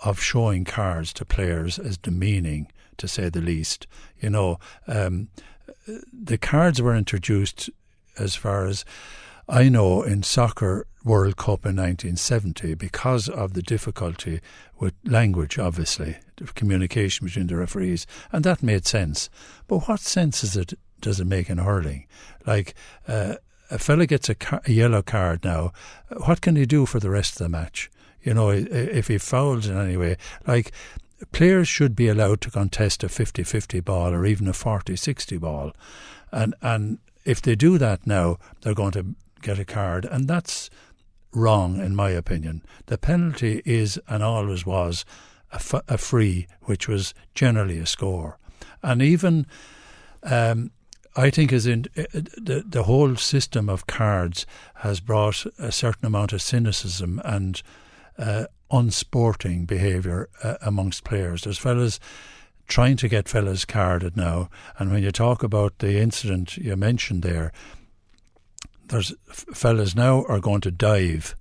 [0.05, 3.86] of showing cards to players is demeaning to say the least.
[4.20, 5.28] You know, um,
[6.12, 7.70] the cards were introduced
[8.18, 8.84] as far as
[9.48, 14.40] I know in soccer World Cup in 1970 because of the difficulty
[14.78, 19.30] with language, obviously, the communication between the referees, and that made sense.
[19.66, 20.74] But what sense is it?
[21.01, 22.07] Does it make in hurling?
[22.46, 22.74] Like
[23.09, 23.36] uh,
[23.70, 25.72] a fella gets a, car- a yellow card now,
[26.24, 27.90] what can he do for the rest of the match?
[28.23, 30.16] You know, if he fouls in any way,
[30.47, 30.73] like
[31.33, 35.73] players should be allowed to contest a 50-50 ball or even a 40-60 ball.
[36.33, 40.05] And and if they do that now, they're going to get a card.
[40.05, 40.71] And that's
[41.33, 42.62] wrong, in my opinion.
[42.87, 45.05] The penalty is and always was
[45.53, 48.39] a, f- a free, which was generally a score.
[48.83, 49.47] And even,
[50.23, 50.71] um,
[51.16, 54.47] I think, is in uh, the the whole system of cards
[54.77, 57.62] has brought a certain amount of cynicism and
[58.21, 61.43] uh, unsporting behaviour uh, amongst players.
[61.43, 61.99] There's fellas
[62.68, 64.49] trying to get fellas carded now,
[64.79, 67.53] and when you talk about the incident you mentioned there,
[68.87, 71.35] there's fellas now are going to dive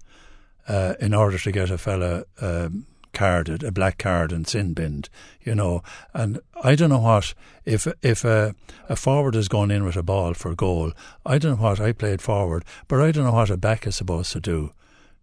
[0.67, 5.09] uh, in order to get a fella um, carded, a black card and sin binned,
[5.41, 5.83] you know.
[6.13, 7.33] And I don't know what
[7.65, 8.55] if if a,
[8.87, 10.93] a forward has gone in with a ball for goal.
[11.25, 13.95] I don't know what I played forward, but I don't know what a back is
[13.95, 14.71] supposed to do.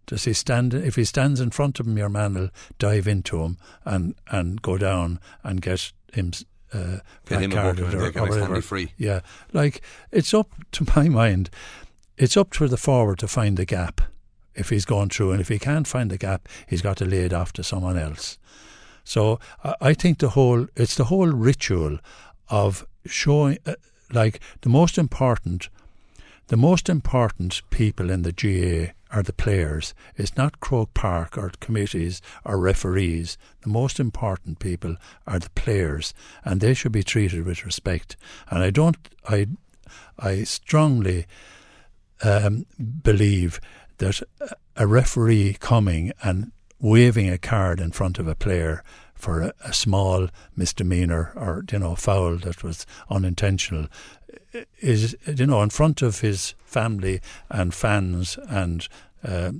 [0.06, 0.72] Does he stand?
[0.72, 4.62] If he stands in front of him, your man will dive into him and, and
[4.62, 6.32] go down and get him
[6.72, 8.60] uh, get him carded or, or whatever.
[8.60, 8.92] Free.
[8.96, 9.20] Yeah,
[9.52, 11.50] like it's up to my mind.
[12.16, 14.00] It's up to the forward to find the gap
[14.54, 17.20] if he's going through, and if he can't find the gap, he's got to lay
[17.20, 18.38] it off to someone else.
[19.04, 19.38] So
[19.80, 21.98] I think the whole it's the whole ritual
[22.48, 23.74] of showing, uh,
[24.12, 25.68] like the most important,
[26.48, 29.94] the most important people in the GAA are the players.
[30.16, 33.38] It's not Croke Park or committees or referees.
[33.62, 38.16] The most important people are the players, and they should be treated with respect.
[38.48, 38.96] And I don't,
[39.28, 39.46] I,
[40.18, 41.26] I strongly
[42.22, 42.66] um,
[43.02, 43.60] believe
[43.98, 44.22] that
[44.76, 48.82] a referee coming and waving a card in front of a player
[49.14, 53.86] for a, a, small misdemeanor or you know foul that was unintentional
[54.80, 58.88] is you know in front of his family and fans and
[59.24, 59.52] uh,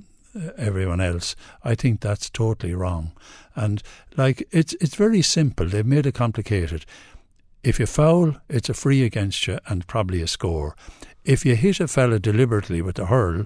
[0.57, 1.35] everyone else.
[1.63, 3.11] I think that's totally wrong.
[3.55, 3.81] And
[4.15, 5.67] like it's it's very simple.
[5.67, 6.85] They've made it complicated.
[7.63, 10.75] if you foul, it's a free against you and probably a score.
[11.25, 13.45] If you hit a fella deliberately with the hurl,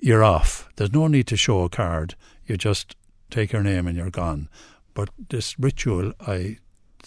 [0.00, 0.68] you're off.
[0.76, 2.14] There's no need to show a card.
[2.46, 2.96] You just
[3.30, 4.48] take your name and you're gone.
[4.92, 6.58] But this ritual, I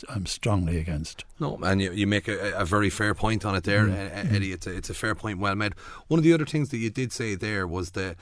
[0.10, 1.26] I'm strongly against.
[1.40, 4.34] No, and you, you make a, a very fair point on it there, mm.
[4.34, 4.52] Eddie.
[4.52, 5.74] It's a, it's a fair point, well made.
[6.08, 8.16] One of the other things that you did say there was the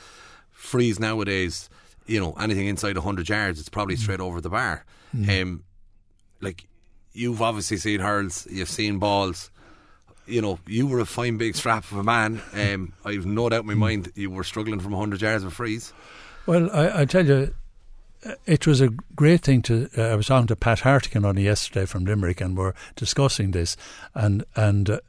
[0.51, 1.69] frees nowadays.
[2.05, 3.99] You know, anything inside hundred yards, it's probably mm.
[3.99, 4.86] straight over the bar.
[5.15, 5.41] Mm.
[5.41, 5.63] Um,
[6.41, 6.67] like
[7.13, 9.49] you've obviously seen hurls, you've seen balls.
[10.28, 12.41] You know, you were a fine big strap of a man.
[12.53, 13.78] Um, I've no doubt in my mm.
[13.78, 15.93] mind you were struggling from 100 yards of frees.
[16.45, 17.53] Well, I, I tell you,
[18.45, 19.89] it was a great thing to.
[19.97, 23.78] Uh, I was talking to Pat Hartigan on yesterday from Limerick, and we're discussing this,
[24.13, 24.89] and and.
[24.89, 24.99] Uh,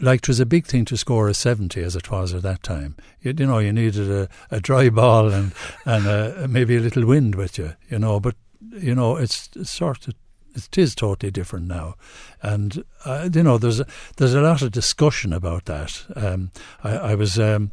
[0.00, 2.62] like it was a big thing to score a 70 as it was at that
[2.62, 2.96] time.
[3.20, 5.52] You, you know, you needed a, a dry ball and
[5.84, 8.18] and uh, maybe a little wind with you, you know.
[8.18, 8.34] But
[8.70, 10.14] you know, it's, it's sort of
[10.54, 11.96] it is totally different now,
[12.42, 13.86] and uh, you know, there's a,
[14.16, 16.04] there's a lot of discussion about that.
[16.16, 16.50] Um,
[16.82, 17.72] I, I, was um,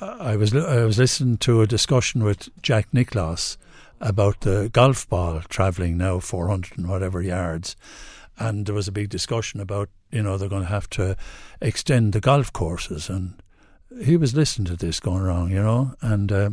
[0.00, 3.58] I was I was listening to a discussion with Jack Nicklaus
[4.00, 7.76] about the golf ball travelling now 400 and whatever yards.
[8.38, 11.16] And there was a big discussion about, you know, they're going to have to
[11.60, 13.10] extend the golf courses.
[13.10, 13.34] And
[14.02, 16.50] he was listening to this going wrong, you know, and uh,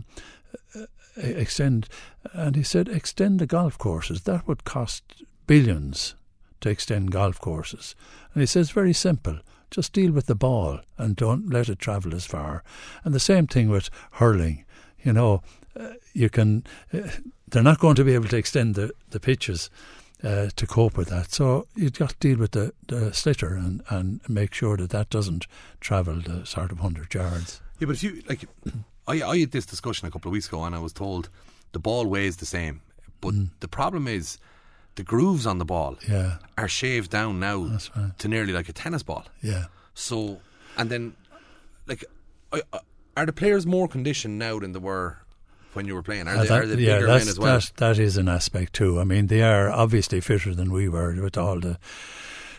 [1.16, 1.88] extend.
[2.34, 4.24] And he said, extend the golf courses.
[4.24, 6.16] That would cost billions
[6.62, 7.96] to extend golf courses.
[8.34, 9.40] And he says, very simple.
[9.70, 12.64] Just deal with the ball and don't let it travel as far.
[13.04, 14.66] And the same thing with hurling.
[15.04, 15.42] You know,
[15.80, 16.64] uh, you can.
[16.94, 17.08] Uh,
[17.48, 19.70] they're not going to be able to extend the, the pitches
[20.24, 21.32] uh, to cope with that.
[21.32, 25.10] So you've got to deal with the, the sliotar and, and make sure that that
[25.10, 25.48] doesn't
[25.80, 27.62] travel the sort of 100 yards.
[27.80, 28.46] Yeah, but if you, like,
[29.08, 31.30] I, I had this discussion a couple of weeks ago and I was told
[31.72, 32.82] the ball weighs the same.
[33.22, 33.50] But mm.
[33.60, 34.38] the problem is
[34.96, 36.38] the grooves on the ball yeah.
[36.58, 38.18] are shaved down now right.
[38.18, 39.26] to nearly like a tennis ball.
[39.42, 39.66] Yeah.
[39.94, 40.40] So,
[40.78, 41.16] and then,
[41.88, 42.04] like,
[43.16, 45.18] are the players more conditioned now than they were
[45.78, 46.28] when you were playing?
[46.28, 47.60] Are, uh, they, that, are they yeah, that's, as well?
[47.60, 49.00] That, that is an aspect too.
[49.00, 51.78] I mean, they are obviously fitter than we were with all the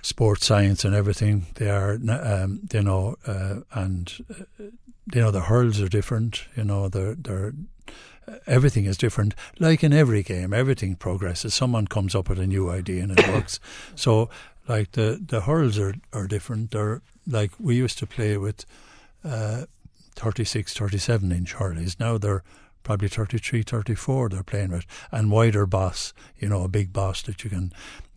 [0.00, 1.46] sports science and everything.
[1.56, 4.64] They are, um, you know, uh, and uh,
[5.12, 6.44] you know the hurls are different.
[6.56, 7.52] You know, they're they're
[8.46, 9.34] everything is different.
[9.58, 11.54] Like in every game, everything progresses.
[11.54, 13.58] Someone comes up with a new idea and it works.
[13.96, 14.30] So,
[14.68, 16.70] like the the hurls are are different.
[16.70, 18.64] They're like we used to play with.
[19.24, 19.64] Uh,
[20.18, 21.98] 36, 37 inch hurleys.
[22.00, 22.42] Now they're
[22.89, 27.45] probably 33, 34 they're playing with, and wider boss, you know, a big boss that
[27.45, 27.70] you can.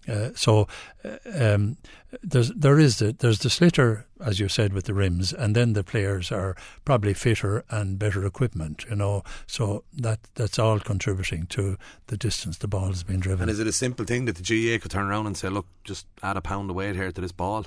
[0.08, 0.66] Uh, so
[1.04, 1.76] uh, um,
[2.24, 5.74] there's there is the, there's the sliotar as you said with the rims, and then
[5.74, 6.56] the players are
[6.86, 9.24] probably fitter and better equipment, you know.
[9.46, 13.42] So that that's all contributing to the distance the ball has been driven.
[13.42, 15.66] And is it a simple thing that the GAA could turn around and say, look,
[15.84, 17.66] just add a pound of weight here to this ball?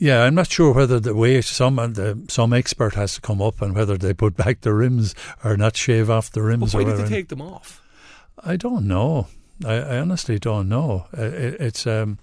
[0.00, 3.60] Yeah, I'm not sure whether the weight some the, some expert has to come up
[3.60, 6.72] and whether they put back the rims or not shave off the rims.
[6.72, 7.82] But why did they take them off?
[8.42, 9.26] I don't know.
[9.62, 11.04] I, I honestly don't know.
[11.16, 12.18] Uh, it, it's um,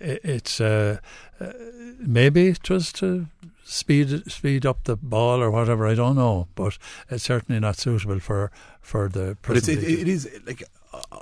[0.00, 0.98] it, it's uh,
[1.40, 1.52] uh,
[2.00, 3.28] maybe it was to
[3.62, 5.86] speed speed up the ball or whatever.
[5.86, 6.76] I don't know, but
[7.08, 9.36] it's certainly not suitable for for the.
[9.42, 10.64] But it's, it, it is like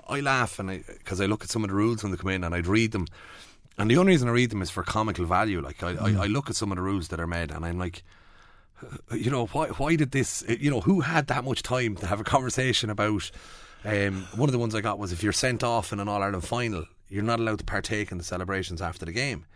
[0.09, 2.31] I laugh and because I, I look at some of the rules when they come
[2.31, 3.07] in and I'd read them
[3.79, 5.61] and the only reason I read them is for comical value.
[5.61, 6.19] Like I, mm.
[6.19, 8.03] I, I, look at some of the rules that are made, and I'm like,
[9.13, 10.45] you know, why why did this?
[10.49, 13.31] You know, who had that much time to have a conversation about?
[13.85, 16.23] Um, one of the ones I got was if you're sent off in an All
[16.23, 19.47] Ireland final, you're not allowed to partake in the celebrations after the game.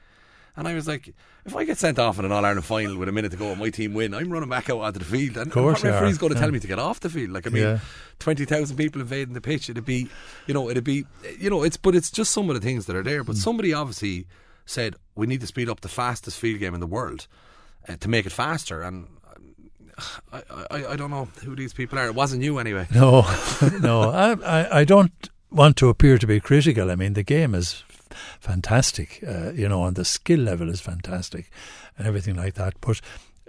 [0.55, 1.15] And I was like,
[1.47, 3.49] if I get sent off in an All Ireland final with a minute to go
[3.49, 5.39] and my team win, I'm running back out onto the field.
[5.39, 6.43] And, of course what referee's going to yeah.
[6.43, 7.31] tell me to get off the field?
[7.31, 7.79] Like, I mean, yeah.
[8.19, 10.09] 20,000 people invading the pitch, it'd be,
[10.47, 11.07] you know, it'd be,
[11.39, 13.25] you know, it's, but it's just some of the things that are there.
[13.25, 13.39] But mm.
[13.39, 14.27] somebody obviously
[14.67, 17.27] said, we need to speed up the fastest field game in the world
[17.89, 18.83] uh, to make it faster.
[18.83, 19.07] And
[20.33, 22.07] I, I, I don't know who these people are.
[22.07, 22.87] It wasn't you anyway.
[22.95, 23.23] No,
[23.81, 24.11] no.
[24.11, 26.91] I, I, I don't want to appear to be critical.
[26.91, 27.85] I mean, the game is
[28.41, 31.51] fantastic, uh, you know, and the skill level is fantastic
[31.99, 32.75] and everything like that.
[32.81, 33.01] But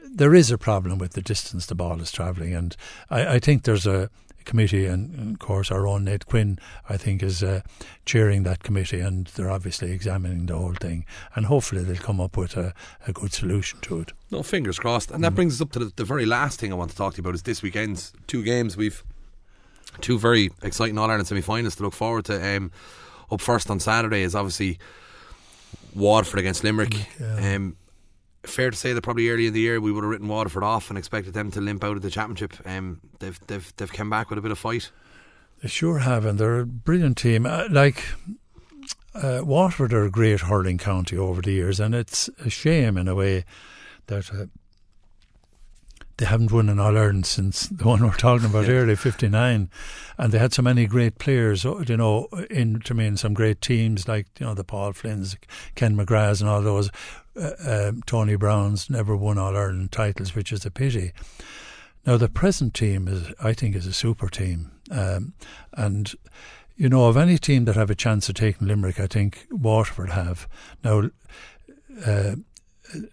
[0.04, 2.76] there is a problem with the distance the ball is travelling, and
[3.10, 4.10] I, I think there's a
[4.44, 6.60] committee, and, of course our own Ned Quinn,
[6.90, 7.62] I think, is uh,
[8.06, 11.06] chairing that committee, and they're obviously examining the whole thing,
[11.36, 12.74] and hopefully they'll come up with a,
[13.08, 14.12] a good solution to it.
[14.32, 15.12] No, fingers crossed.
[15.12, 15.36] And that mm.
[15.36, 17.24] brings us up to the, the, very last thing I want to talk to you
[17.24, 18.76] about is this weekend's two games.
[18.76, 19.04] We've
[20.02, 22.58] two very exciting All Ireland semi-finals to look forward to.
[22.58, 22.72] Um,
[23.32, 24.80] up first on Saturday is obviously
[25.96, 26.96] Waterford against Limerick.
[27.20, 27.56] Yeah.
[27.56, 27.78] Um,
[28.44, 30.90] fair to say that probably early in the year we would have written Waterford off
[30.90, 32.54] and expected them to limp out of the championship.
[32.66, 34.92] Um, they've they've they've come back with a bit of fight.
[35.62, 37.46] They sure have, and they're a brilliant team.
[37.46, 38.04] Uh, like
[39.16, 43.08] uh, Waterford are a great hurling county over the years, and it's a shame in
[43.08, 43.46] a way
[44.08, 44.46] that uh,
[46.18, 49.70] they haven't won an All Ireland since the one we're talking about earlier, 59.
[50.18, 53.34] And they had so many great players, uh, you know, in to me, in some
[53.34, 55.36] great teams like, you know, the Paul Flynn's,
[55.76, 56.92] Ken McGrath's, and all those.
[57.36, 61.14] Uh, um, Tony Browne's never won All Ireland titles, which is a pity.
[62.06, 64.72] Now, the present team, is, I think, is a super team.
[64.92, 65.34] Um,
[65.72, 66.14] and,
[66.76, 70.12] you know, of any team that have a chance of taking Limerick, I think Waterford
[70.12, 70.48] have.
[70.84, 71.10] Now,
[72.06, 72.36] uh,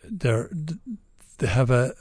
[0.05, 0.51] they're,
[1.38, 1.94] they have a,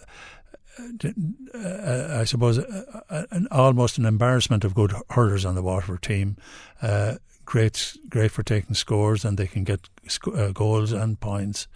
[1.53, 6.37] I suppose, uh, an, almost an embarrassment of good hurlers on the Waterford team.
[6.81, 7.15] Uh,
[7.45, 11.67] great, great for taking scores, and they can get sc- uh, goals and points.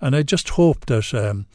[0.00, 1.14] And I just hope that.
[1.14, 1.46] Um,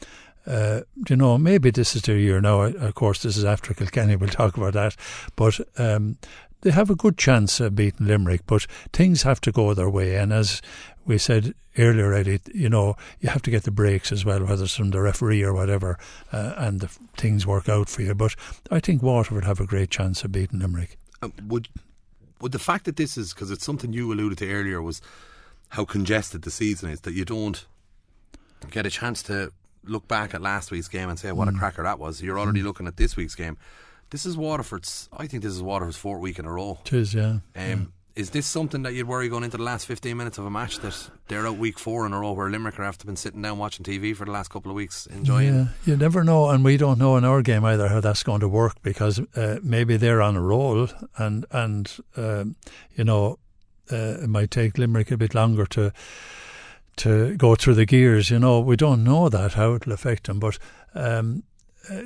[0.46, 2.60] uh, you know, maybe this is their year now.
[2.60, 4.14] Of course, this is after Kilkenny.
[4.14, 4.94] We'll talk about that.
[5.34, 6.18] But um,
[6.60, 10.14] they have a good chance of beating Limerick, but things have to go their way.
[10.14, 10.62] And as
[11.06, 14.64] we said earlier, Eddie, you know, you have to get the breaks as well, whether
[14.64, 15.98] it's from the referee or whatever,
[16.32, 18.14] uh, and the things work out for you.
[18.14, 18.34] But
[18.70, 20.98] I think Waterford have a great chance of beating Limerick.
[21.22, 21.68] Um, would
[22.40, 25.00] would the fact that this is because it's something you alluded to earlier was
[25.70, 27.66] how congested the season is that you don't
[28.70, 29.52] get a chance to
[29.84, 31.56] look back at last week's game and say what mm.
[31.56, 32.22] a cracker that was.
[32.22, 32.64] You're already mm.
[32.64, 33.56] looking at this week's game.
[34.10, 35.08] This is Waterford's.
[35.12, 36.78] I think this is Waterford's fourth week in a row.
[36.84, 37.24] It is, yeah.
[37.24, 37.76] Um, yeah
[38.16, 40.78] is this something that you'd worry going into the last 15 minutes of a match
[40.78, 43.84] that they're out week four in a row where Limerick after been sitting down watching
[43.84, 45.54] TV for the last couple of weeks enjoying?
[45.54, 48.40] Yeah, you never know, and we don't know in our game either how that's going
[48.40, 50.88] to work because uh, maybe they're on a roll
[51.18, 52.56] and and um,
[52.94, 53.38] you know
[53.92, 55.92] uh, it might take Limerick a bit longer to
[56.96, 58.30] to go through the gears.
[58.30, 60.58] You know, we don't know that how it'll affect them, but.
[60.94, 61.42] Um,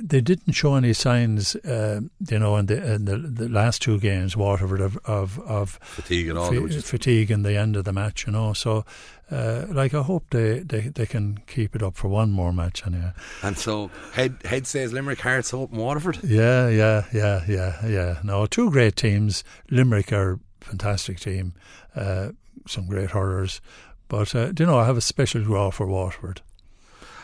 [0.01, 3.99] they didn't show any signs, uh, you know, in the in the, the last two
[3.99, 7.93] games, Waterford of of, of fatigue and all, f- fatigue in the end of the
[7.93, 8.53] match, you know.
[8.53, 8.85] So,
[9.31, 12.85] uh, like, I hope they, they, they can keep it up for one more match,
[12.85, 13.13] anyway.
[13.41, 16.19] And so, head head says Limerick, Hearts, Hope, and Waterford.
[16.23, 18.19] Yeah, yeah, yeah, yeah, yeah.
[18.23, 19.43] No, two great teams.
[19.69, 21.53] Limerick are a fantastic team,
[21.95, 22.31] uh,
[22.67, 23.61] some great hurlers,
[24.07, 26.41] but uh, you know, I have a special draw for Waterford.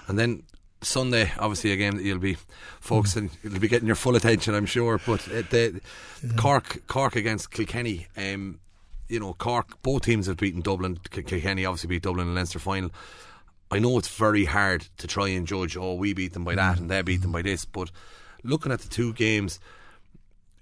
[0.07, 0.43] And then
[0.87, 2.37] Sunday, obviously, a game that you'll be
[2.79, 3.37] focusing, mm.
[3.43, 4.99] you'll be getting your full attention, I'm sure.
[5.05, 5.81] But uh, the
[6.23, 6.33] yeah.
[6.35, 8.59] Cork, Cork against Kilkenny, um,
[9.09, 10.99] you know, Cork, both teams have beaten Dublin.
[11.09, 12.91] Kilkenny obviously beat Dublin in the Leinster final.
[13.69, 15.75] I know it's very hard to try and judge.
[15.75, 16.81] Oh, we beat them by that, mm.
[16.81, 17.65] and they beat them by this.
[17.65, 17.91] But
[18.43, 19.59] looking at the two games,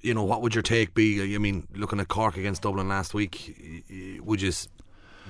[0.02, 1.36] you know, what would your take be?
[1.36, 4.52] I mean, looking at Cork against Dublin last week, would you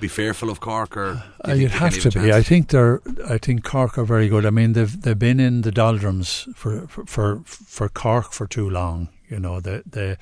[0.00, 2.32] be fearful of Cork, or uh, you'd have to be.
[2.32, 3.00] I think they're.
[3.28, 4.44] I think Cork are very good.
[4.44, 8.68] I mean, they've they've been in the doldrums for for for, for Cork for too
[8.68, 9.08] long.
[9.28, 10.16] You know, they they.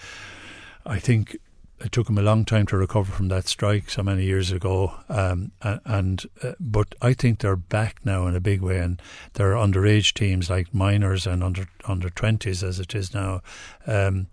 [0.86, 1.36] I think
[1.80, 4.94] it took them a long time to recover from that strike so many years ago.
[5.08, 9.00] Um, and, uh, but I think they're back now in a big way, and
[9.34, 13.42] they're underage teams like minors and under under twenties as it is now.
[13.86, 14.28] Um,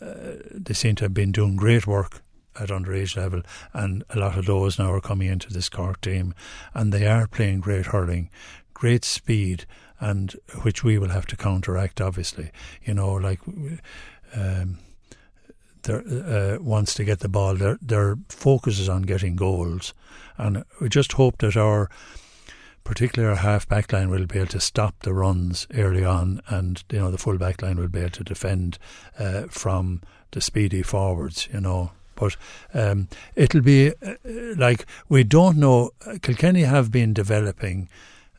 [0.00, 2.22] uh, they seem to have been doing great work
[2.58, 3.42] at underage level,
[3.72, 6.34] and a lot of those now are coming into this Cork team,
[6.74, 8.30] and they are playing great hurling,
[8.74, 9.66] great speed,
[10.00, 12.00] and which we will have to counteract.
[12.00, 12.50] Obviously,
[12.84, 13.40] you know, like.
[14.34, 14.78] Um,
[15.88, 17.56] uh, wants to get the ball.
[17.56, 19.94] Their their focus is on getting goals,
[20.38, 21.90] and we just hope that our
[22.84, 26.82] particularly our half back line will be able to stop the runs early on, and
[26.90, 28.78] you know the full back line will be able to defend
[29.18, 30.02] uh, from
[30.32, 31.48] the speedy forwards.
[31.52, 31.92] You know,
[32.22, 32.36] but
[32.72, 34.14] um, it'll be uh,
[34.56, 35.90] like we don't know.
[36.22, 37.88] Kilkenny have been developing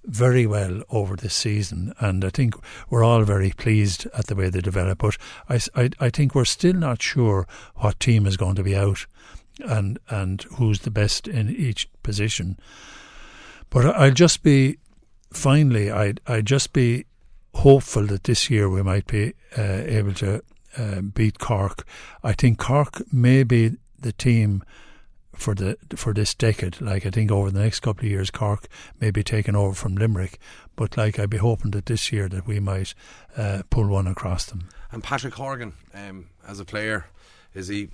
[0.05, 2.55] very well over this season, and I think
[2.89, 4.99] we're all very pleased at the way they develop.
[4.99, 5.17] But
[5.49, 7.45] I, I, I think we're still not sure
[7.75, 9.05] what team is going to be out
[9.65, 12.57] and and who's the best in each position.
[13.69, 14.77] But I'll just be
[15.33, 17.05] finally, I'd I'd just be
[17.53, 20.41] hopeful that this year we might be uh, able to
[20.77, 21.85] uh, beat Cork.
[22.23, 24.63] I think Cork may be the team
[25.35, 26.79] for the for this decade.
[26.81, 28.67] Like I think over the next couple of years, Cork
[28.99, 30.39] may be taken over from Limerick.
[30.75, 32.93] But like I'd be hoping that this year that we might
[33.37, 34.69] uh, pull one across them.
[34.91, 37.05] And Patrick Horgan, um, as a player,
[37.53, 37.89] is he?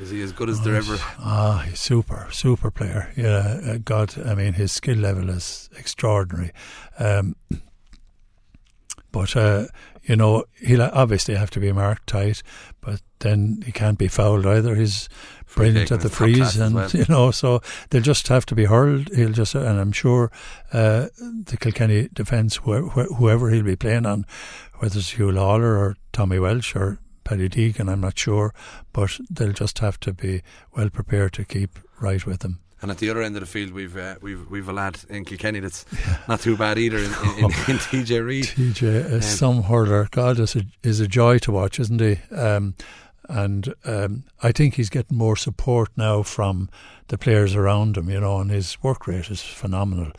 [0.00, 0.96] Is he as good as oh, there ever?
[1.20, 3.12] Ah, he's super, super player.
[3.16, 6.50] Yeah, uh, God, I mean, his skill level is extraordinary.
[6.98, 7.36] Um,
[9.12, 9.66] but uh,
[10.04, 12.42] you know, he'll obviously have to be marked tight,
[12.80, 14.74] but then he can't be fouled either.
[14.74, 15.08] He's
[15.54, 16.90] brilliant at the frees, and well.
[16.92, 17.60] you know, so
[17.90, 19.08] they'll just have to be hurled.
[19.14, 20.30] He'll just, and I'm sure
[20.72, 24.26] uh, the Kilkenny defence, whoever he'll be playing on,
[24.78, 28.52] whether it's Huw Lawlor or Tommy Walsh or Paddy Deegan, I'm not sure,
[28.92, 30.42] but they'll just have to be
[30.76, 32.60] well prepared to keep right with him.
[32.84, 35.24] And at the other end of the field, we've uh, we've we've a lad in
[35.24, 35.86] Kilkenny that's
[36.28, 38.44] not too bad either in, in, in, in TJ Reid.
[38.44, 40.06] TJ is some hurler.
[40.10, 42.18] God, is a, is a joy to watch, isn't he?
[42.30, 42.74] Um,
[43.30, 46.68] and um, I think he's getting more support now from
[47.08, 50.12] the players around him, you know, and his work rate is phenomenal.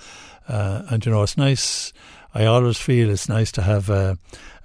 [0.47, 1.93] Uh, and you know, it's nice.
[2.35, 4.15] I always feel it's nice to have uh,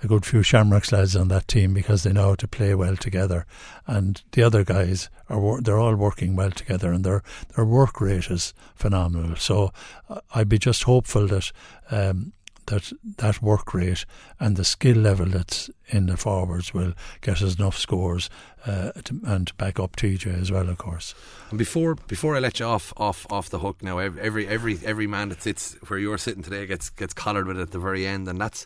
[0.02, 2.96] a good few Shamrocks lads on that team because they know how to play well
[2.96, 3.46] together,
[3.86, 7.22] and the other guys are they're all working well together, and their
[7.54, 9.36] their work rate is phenomenal.
[9.36, 9.72] So
[10.08, 11.52] uh, I'd be just hopeful that
[11.92, 12.32] um,
[12.70, 14.06] that that work rate
[14.38, 18.30] and the skill level that's in the forwards will get us enough scores
[18.64, 21.14] uh, to, and to back up TJ as well, of course.
[21.50, 25.06] And before before I let you off off off the hook now, every every every
[25.06, 28.06] man that sits where you're sitting today gets gets collared with it at the very
[28.06, 28.64] end, and that's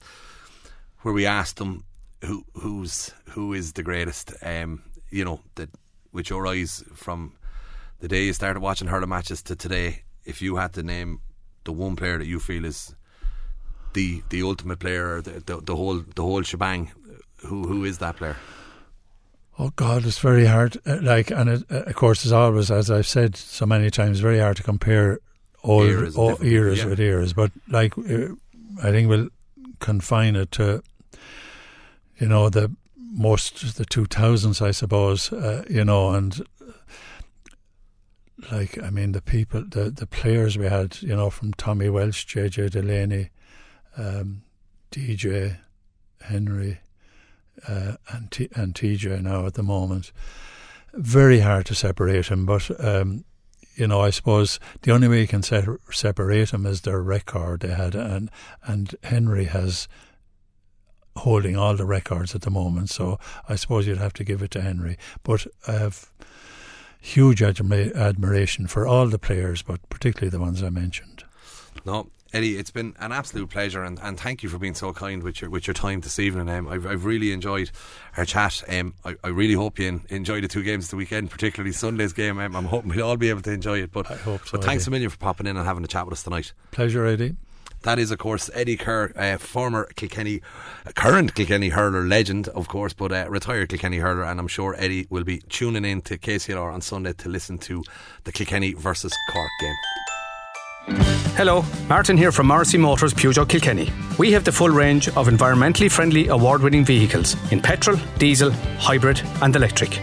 [1.00, 1.84] where we asked them
[2.24, 4.34] who who's who is the greatest.
[4.42, 5.70] Um, you know that
[6.12, 7.32] with your eyes from
[8.00, 11.20] the day you started watching hurling matches to today, if you had to name
[11.64, 12.94] the one player that you feel is
[13.94, 16.90] the the ultimate player, the, the, the whole the whole shebang.
[17.46, 18.36] Who who is that player?
[19.58, 20.76] Oh God, it's very hard.
[20.84, 24.18] Uh, like, and it, uh, of course, as always, as I've said so many times,
[24.18, 25.20] very hard to compare
[25.62, 26.86] old eras, all eras yeah.
[26.86, 27.32] with eras.
[27.32, 28.34] But like, uh,
[28.82, 29.28] I think we'll
[29.78, 30.82] confine it to,
[32.18, 35.32] you know, the most the two thousands, I suppose.
[35.32, 36.42] Uh, you know, and
[38.50, 42.26] like, I mean, the people, the the players we had, you know, from Tommy Walsh,
[42.26, 43.30] JJ Delaney,
[43.96, 44.42] um,
[44.90, 45.58] DJ,
[46.22, 46.78] Henry,
[47.68, 50.12] uh, and, T- and TJ now at the moment.
[50.92, 53.24] Very hard to separate them, but um,
[53.74, 57.60] you know, I suppose the only way you can se- separate them is their record
[57.60, 58.30] they had, and
[58.62, 59.88] and Henry has
[61.16, 62.90] holding all the records at the moment.
[62.90, 63.18] So
[63.48, 64.96] I suppose you'd have to give it to Henry.
[65.22, 66.12] But I have
[67.00, 71.24] huge admi- admiration for all the players, but particularly the ones I mentioned.
[71.84, 75.22] No, Eddie, it's been an absolute pleasure, and, and thank you for being so kind
[75.22, 76.48] with your with your time this evening.
[76.48, 77.70] Um, I've, I've really enjoyed
[78.16, 78.60] our chat.
[78.68, 82.40] Um, I, I really hope you enjoy the two games the weekend, particularly Sunday's game.
[82.40, 83.92] Um, I'm hoping we'll all be able to enjoy it.
[83.92, 84.58] But I hope so.
[84.58, 84.88] But thanks Eddie.
[84.88, 86.52] a million for popping in and having a chat with us tonight.
[86.72, 87.36] Pleasure, Eddie.
[87.82, 90.40] That is, of course, Eddie Keher, uh, former Kilkenny,
[90.96, 94.24] current Kilkenny hurler legend, of course, but uh, retired Kilkenny hurler.
[94.24, 97.84] And I'm sure Eddie will be tuning in to KCLR on Sunday to listen to
[98.24, 99.76] the Kilkenny versus Cork game.
[100.86, 103.90] Hello, Martin here from Morrissey Motors Peugeot Kilkenny.
[104.18, 109.22] We have the full range of environmentally friendly award winning vehicles in petrol, diesel, hybrid,
[109.40, 109.98] and electric.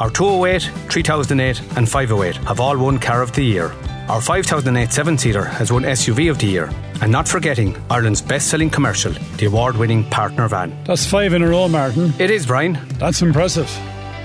[0.00, 3.72] Our 208, 3008, and 508 have all won Car of the Year.
[4.08, 6.70] Our 5008 seven seater has won SUV of the Year.
[7.00, 10.76] And not forgetting Ireland's best selling commercial, the award winning partner van.
[10.84, 12.12] That's five in a row, Martin.
[12.18, 12.78] It is, Brian.
[12.98, 13.70] That's impressive.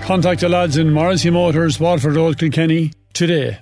[0.01, 3.57] Contact the lads in Morrissey Motors, Waterford Road, Kilkenny today.